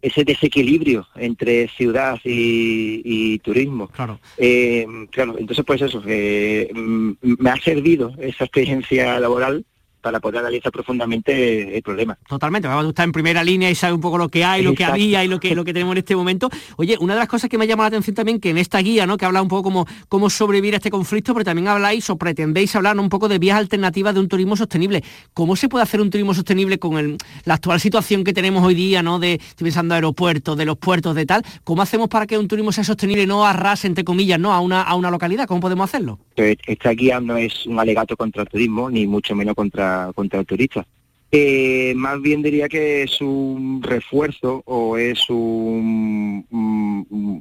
ese 0.04 0.24
desequilibrio 0.24 1.08
entre 1.16 1.70
ciudad 1.70 2.20
y, 2.24 3.40
turismo. 3.40 3.88
Claro. 3.88 4.20
Eh, 4.38 4.86
claro, 5.10 5.36
entonces 5.40 5.66
pues 5.66 5.82
eso, 5.82 6.02
mm, 6.02 7.12
me 7.22 7.50
ha 7.50 7.56
servido 7.58 8.14
esa 8.20 8.44
experiencia 8.44 9.20
laboral 9.20 9.66
para 10.04 10.20
poder 10.20 10.42
analizar 10.42 10.72
profundamente 10.72 11.78
el 11.78 11.82
problema. 11.82 12.18
Totalmente, 12.28 12.68
vamos, 12.68 12.84
tú 12.84 12.90
estás 12.90 13.06
en 13.06 13.14
primera 13.14 13.44
línea 13.44 13.72
y 13.72 13.76
sabes 13.76 13.96
un 13.96 14.02
poco 14.02 14.18
lo 14.18 14.30
que 14.30 14.44
hay, 14.44 14.62
lo 14.62 14.76
que 14.76 14.84
había 14.84 15.24
y 15.24 15.28
lo 15.28 15.40
que, 15.40 15.56
lo 15.56 15.64
que 15.64 15.74
tenemos 15.74 15.94
en 15.94 16.00
este 16.00 16.16
momento. 16.16 16.50
Oye, 16.76 16.98
una 17.00 17.14
de 17.14 17.20
las 17.20 17.30
cosas 17.30 17.50
que 17.50 17.58
me 17.58 17.66
llama 17.66 17.84
la 17.84 17.88
atención 17.88 18.14
también 18.16 18.40
que 18.40 18.50
en 18.50 18.58
esta 18.58 18.80
guía, 18.80 19.08
¿no? 19.08 19.18
Que 19.18 19.26
habla 19.26 19.42
un 19.42 19.48
poco 19.48 19.64
como 19.64 19.88
cómo 20.10 20.30
sobrevivir 20.30 20.74
a 20.74 20.78
este 20.78 20.92
conflicto, 20.92 21.34
pero 21.34 21.46
también 21.46 21.70
habláis 21.70 22.10
o 22.10 22.18
pretendéis 22.18 22.76
hablar 22.76 23.00
un 23.00 23.10
poco 23.10 23.30
de 23.30 23.40
vías 23.40 23.58
alternativas 23.58 24.14
de 24.14 24.20
un 24.20 24.28
turismo 24.28 24.58
sostenible. 24.58 25.04
¿Cómo 25.34 25.56
se 25.56 25.70
puede 25.70 25.84
hacer 25.84 26.02
un 26.02 26.10
turismo 26.10 26.34
sostenible 26.34 26.78
con 26.78 27.18
la 27.46 27.54
actual 27.54 27.80
situación 27.80 28.26
que 28.26 28.34
tenemos 28.34 28.64
hoy 28.64 28.76
día, 28.76 29.02
¿no? 29.02 29.20
De, 29.20 29.36
estoy 29.36 29.66
pensando 29.66 29.96
aeropuertos, 29.96 30.58
de 30.58 30.66
los 30.66 30.78
puertos, 30.78 31.16
de 31.16 31.26
tal. 31.26 31.44
¿Cómo 31.64 31.82
hacemos 31.82 32.10
para 32.10 32.28
que 32.28 32.38
un 32.38 32.50
turismo 32.50 32.74
sea 32.74 32.84
sostenible 32.84 33.24
y 33.24 33.28
no 33.28 33.46
arrase, 33.46 33.88
entre 33.88 34.04
comillas, 34.04 34.40
¿no? 34.40 34.54
A 34.54 34.60
una, 34.60 34.82
a 34.82 34.96
una 34.96 35.10
localidad. 35.10 35.48
¿Cómo 35.48 35.62
podemos 35.62 35.90
hacerlo? 35.90 36.20
Pues 36.36 36.58
esta 36.68 36.90
guía 36.92 37.20
no 37.20 37.38
es 37.38 37.66
un 37.66 37.80
alegato 37.80 38.18
contra 38.18 38.42
el 38.42 38.50
turismo, 38.50 38.90
ni 38.90 39.08
mucho 39.08 39.36
menos 39.36 39.56
contra, 39.56 39.93
contra 40.16 40.40
el 40.40 40.46
turista. 40.46 40.86
Eh, 41.36 41.94
más 41.96 42.22
bien 42.22 42.44
diría 42.44 42.70
que 42.70 43.04
es 43.04 43.20
un 43.20 43.82
refuerzo 43.82 44.62
o 44.66 44.98
es 44.98 45.28
un, 45.30 46.46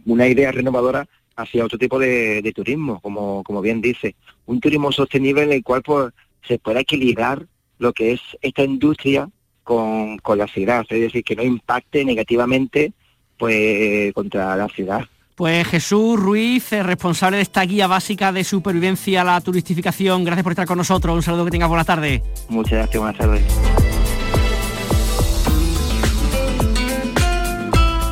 una 0.06 0.26
idea 0.26 0.50
renovadora 0.50 1.06
hacia 1.36 1.64
otro 1.64 1.78
tipo 1.78 1.98
de, 1.98 2.52
turismo, 2.54 3.00
como, 3.00 3.42
como 3.44 3.60
bien 3.60 3.82
dice. 3.82 4.14
Un 4.46 4.60
turismo 4.60 4.92
sostenible 4.92 5.42
en 5.42 5.52
el 5.52 5.62
cual 5.62 5.82
pues, 5.82 6.12
se 6.46 6.58
pueda 6.58 6.80
equilibrar 6.80 7.46
lo 7.78 7.92
que 7.92 8.12
es 8.12 8.20
esta 8.40 8.64
industria 8.64 9.28
con, 9.62 10.16
con 10.18 10.38
la 10.38 10.46
ciudad, 10.46 10.86
es 10.88 11.00
decir, 11.00 11.22
que 11.22 11.36
no 11.36 11.42
impacte 11.42 12.04
negativamente 12.04 12.92
pues 13.36 14.12
contra 14.14 14.56
la 14.56 14.68
ciudad. 14.68 15.06
Pues 15.42 15.66
Jesús 15.66 16.20
Ruiz, 16.20 16.72
eh, 16.72 16.84
responsable 16.84 17.38
de 17.38 17.42
esta 17.42 17.62
guía 17.62 17.88
básica 17.88 18.30
de 18.30 18.44
supervivencia 18.44 19.22
a 19.22 19.24
la 19.24 19.40
turistificación, 19.40 20.22
gracias 20.22 20.44
por 20.44 20.52
estar 20.52 20.68
con 20.68 20.78
nosotros. 20.78 21.16
Un 21.16 21.22
saludo 21.24 21.46
que 21.46 21.50
tengas 21.50 21.68
buena 21.68 21.82
tarde. 21.82 22.22
Muchas 22.48 22.74
gracias, 22.74 23.02
buenas 23.02 23.18
tardes. 23.18 23.42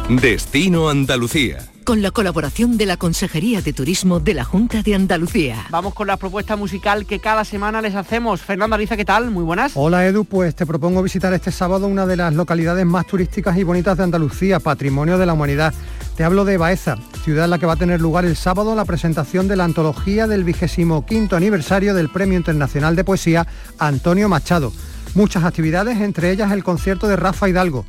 Destino 0.08 0.88
Andalucía 0.88 1.69
con 1.84 2.02
la 2.02 2.10
colaboración 2.10 2.76
de 2.76 2.86
la 2.86 2.96
Consejería 2.96 3.62
de 3.62 3.72
Turismo 3.72 4.20
de 4.20 4.34
la 4.34 4.44
Junta 4.44 4.82
de 4.82 4.94
Andalucía. 4.94 5.66
Vamos 5.70 5.94
con 5.94 6.06
la 6.06 6.16
propuesta 6.16 6.56
musical 6.56 7.06
que 7.06 7.18
cada 7.18 7.44
semana 7.44 7.82
les 7.82 7.94
hacemos. 7.94 8.40
Fernando 8.40 8.74
Ariza, 8.74 8.96
¿qué 8.96 9.04
tal? 9.04 9.30
Muy 9.30 9.44
buenas. 9.44 9.72
Hola 9.74 10.06
Edu, 10.06 10.24
pues 10.24 10.54
te 10.54 10.66
propongo 10.66 11.02
visitar 11.02 11.32
este 11.32 11.50
sábado 11.50 11.86
una 11.86 12.06
de 12.06 12.16
las 12.16 12.34
localidades 12.34 12.86
más 12.86 13.06
turísticas 13.06 13.56
y 13.58 13.64
bonitas 13.64 13.96
de 13.96 14.04
Andalucía, 14.04 14.60
Patrimonio 14.60 15.18
de 15.18 15.26
la 15.26 15.32
Humanidad. 15.32 15.74
Te 16.16 16.24
hablo 16.24 16.44
de 16.44 16.58
Baeza, 16.58 16.96
ciudad 17.24 17.44
en 17.44 17.50
la 17.50 17.58
que 17.58 17.66
va 17.66 17.74
a 17.74 17.76
tener 17.76 18.00
lugar 18.00 18.24
el 18.24 18.36
sábado 18.36 18.74
la 18.74 18.84
presentación 18.84 19.48
de 19.48 19.56
la 19.56 19.64
antología 19.64 20.26
del 20.26 20.44
vigésimo 20.44 21.06
quinto 21.06 21.36
aniversario 21.36 21.94
del 21.94 22.10
Premio 22.10 22.36
Internacional 22.36 22.96
de 22.96 23.04
Poesía 23.04 23.46
Antonio 23.78 24.28
Machado. 24.28 24.72
Muchas 25.14 25.44
actividades, 25.44 26.00
entre 26.00 26.30
ellas 26.30 26.52
el 26.52 26.62
concierto 26.62 27.08
de 27.08 27.16
Rafa 27.16 27.48
Hidalgo 27.48 27.84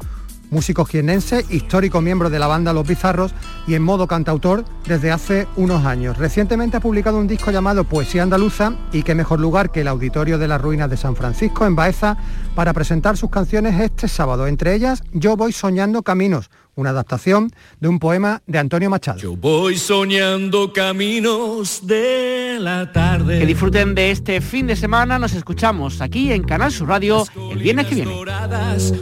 músico 0.52 0.86
jienense, 0.86 1.46
histórico 1.50 2.02
miembro 2.02 2.30
de 2.30 2.38
la 2.38 2.46
banda 2.46 2.74
Los 2.74 2.86
Bizarros 2.86 3.34
y 3.66 3.74
en 3.74 3.82
modo 3.82 4.06
cantautor 4.06 4.64
desde 4.86 5.12
hace 5.12 5.48
unos 5.56 5.86
años. 5.86 6.18
Recientemente 6.18 6.78
ha 6.78 6.82
publicado 6.82 7.18
un 7.18 7.28
disco 7.28 7.50
llamado 7.50 7.86
Poesía 7.86 8.22
Andaluza 8.22 8.74
y 8.92 9.02
qué 9.02 9.16
mejor 9.16 9.40
lugar 9.40 9.72
que 9.72 9.82
el 9.82 9.88
Auditorio 9.88 10.38
de 10.38 10.48
las 10.48 10.62
Ruinas 10.62 10.90
de 10.90 10.98
San 10.98 11.16
Francisco 11.16 11.66
en 11.66 11.76
Baeza 11.76 12.18
para 12.54 12.74
presentar 12.74 13.18
sus 13.18 13.30
canciones 13.30 13.80
este 13.80 14.08
sábado, 14.08 14.46
entre 14.46 14.76
ellas 14.76 15.04
Yo 15.14 15.38
voy 15.38 15.54
soñando 15.54 16.04
caminos, 16.04 16.50
una 16.76 16.90
adaptación 16.90 17.52
de 17.80 17.88
un 17.88 18.00
poema 18.00 18.42
de 18.46 18.60
Antonio 18.60 18.90
Machado. 18.90 19.20
Yo 19.20 19.36
voy 19.36 19.78
soñando 19.78 20.74
caminos 20.74 21.88
de 21.88 22.58
la 22.60 22.92
tarde. 22.92 23.40
Que 23.40 23.46
disfruten 23.46 23.96
de 23.96 24.12
este 24.12 24.42
fin 24.42 24.68
de 24.68 24.76
semana. 24.76 25.18
Nos 25.20 25.34
escuchamos 25.34 26.02
aquí 26.02 26.32
en 26.32 26.44
Canal 26.44 26.72
Sur 26.72 26.90
Radio 26.90 27.26
el 27.52 27.60
viernes 27.60 27.88
que 27.88 27.96
viene. 27.96 28.14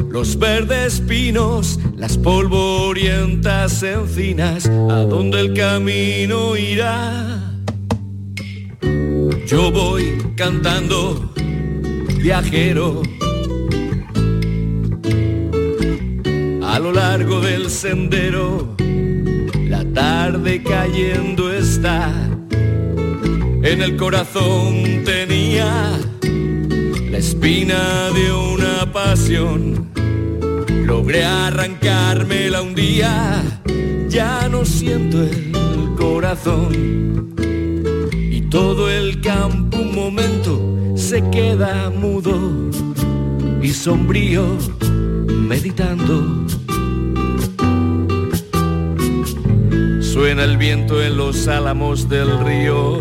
Los 0.10 0.38
verdes 0.38 1.02
pinos, 1.02 1.80
las 1.96 2.18
polvorientas 2.18 3.84
encinas, 3.84 4.66
a 4.68 5.04
donde 5.04 5.42
el 5.42 5.54
camino 5.54 6.56
irá. 6.56 7.56
Yo 9.48 9.72
voy 9.72 10.18
cantando, 10.36 11.34
viajero 12.18 13.02
a 16.64 16.78
lo 16.80 16.92
largo 16.92 17.42
del 17.42 17.70
sendero, 17.70 18.76
la 19.68 19.84
tarde 19.94 20.64
cayendo 20.64 21.52
está. 21.52 22.14
En 22.52 23.82
el 23.82 23.98
corazón 23.98 25.04
tenía 25.04 25.19
espina 27.20 28.10
de 28.12 28.32
una 28.32 28.92
pasión. 28.94 29.90
Logré 30.86 31.26
arrancármela 31.26 32.62
un 32.62 32.74
día, 32.74 33.44
ya 34.08 34.48
no 34.48 34.64
siento 34.64 35.22
el 35.24 35.52
corazón. 35.98 37.36
Y 38.14 38.42
todo 38.44 38.90
el 38.90 39.20
campo 39.20 39.80
un 39.80 39.94
momento 39.94 40.96
se 40.96 41.22
queda 41.30 41.90
mudo 41.90 42.70
y 43.62 43.70
sombrío 43.70 44.46
meditando. 45.28 46.48
Suena 50.02 50.46
el 50.46 50.58
viento 50.58 51.04
en 51.04 51.18
los 51.18 51.50
álamos 51.50 52.08
del 52.08 52.40
río. 52.46 52.98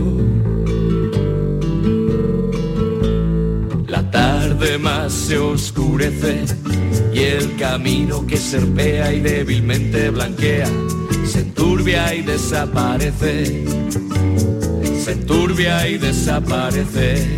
La 4.59 4.64
tarde 4.64 4.79
más 4.79 5.12
se 5.12 5.38
oscurece 5.38 6.44
y 7.14 7.21
el 7.21 7.55
camino 7.55 8.27
que 8.27 8.37
serpea 8.37 9.12
y 9.12 9.21
débilmente 9.21 10.11
blanquea 10.11 10.66
se 11.25 11.40
enturbia 11.40 12.12
y 12.12 12.23
desaparece. 12.23 13.64
Se 15.05 15.12
enturbia 15.12 15.87
y 15.87 15.99
desaparece. 15.99 17.38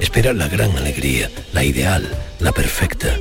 espera 0.00 0.32
la 0.32 0.48
gran 0.48 0.76
alegría, 0.76 1.30
la 1.52 1.64
ideal, 1.64 2.08
la 2.38 2.52
perfecta. 2.52 3.16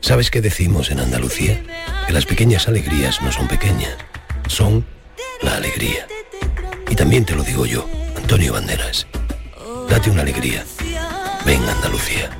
¿Sabes 0.00 0.30
qué 0.30 0.40
decimos 0.40 0.90
en 0.90 1.00
Andalucía? 1.00 1.62
Que 2.06 2.12
las 2.12 2.26
pequeñas 2.26 2.68
alegrías 2.68 3.20
no 3.22 3.32
son 3.32 3.48
pequeñas, 3.48 3.96
son 4.48 4.86
la 5.42 5.56
alegría. 5.56 6.06
Y 6.88 6.94
también 6.94 7.24
te 7.24 7.34
lo 7.34 7.42
digo 7.42 7.66
yo, 7.66 7.88
Antonio 8.16 8.52
Banderas. 8.52 9.06
Date 9.88 10.10
una 10.10 10.22
alegría. 10.22 10.64
Ven 11.44 11.62
Andalucía. 11.62 12.30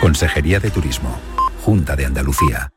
Consejería 0.00 0.60
de 0.60 0.70
Turismo. 0.70 1.18
Junta 1.64 1.96
de 1.96 2.06
Andalucía. 2.06 2.70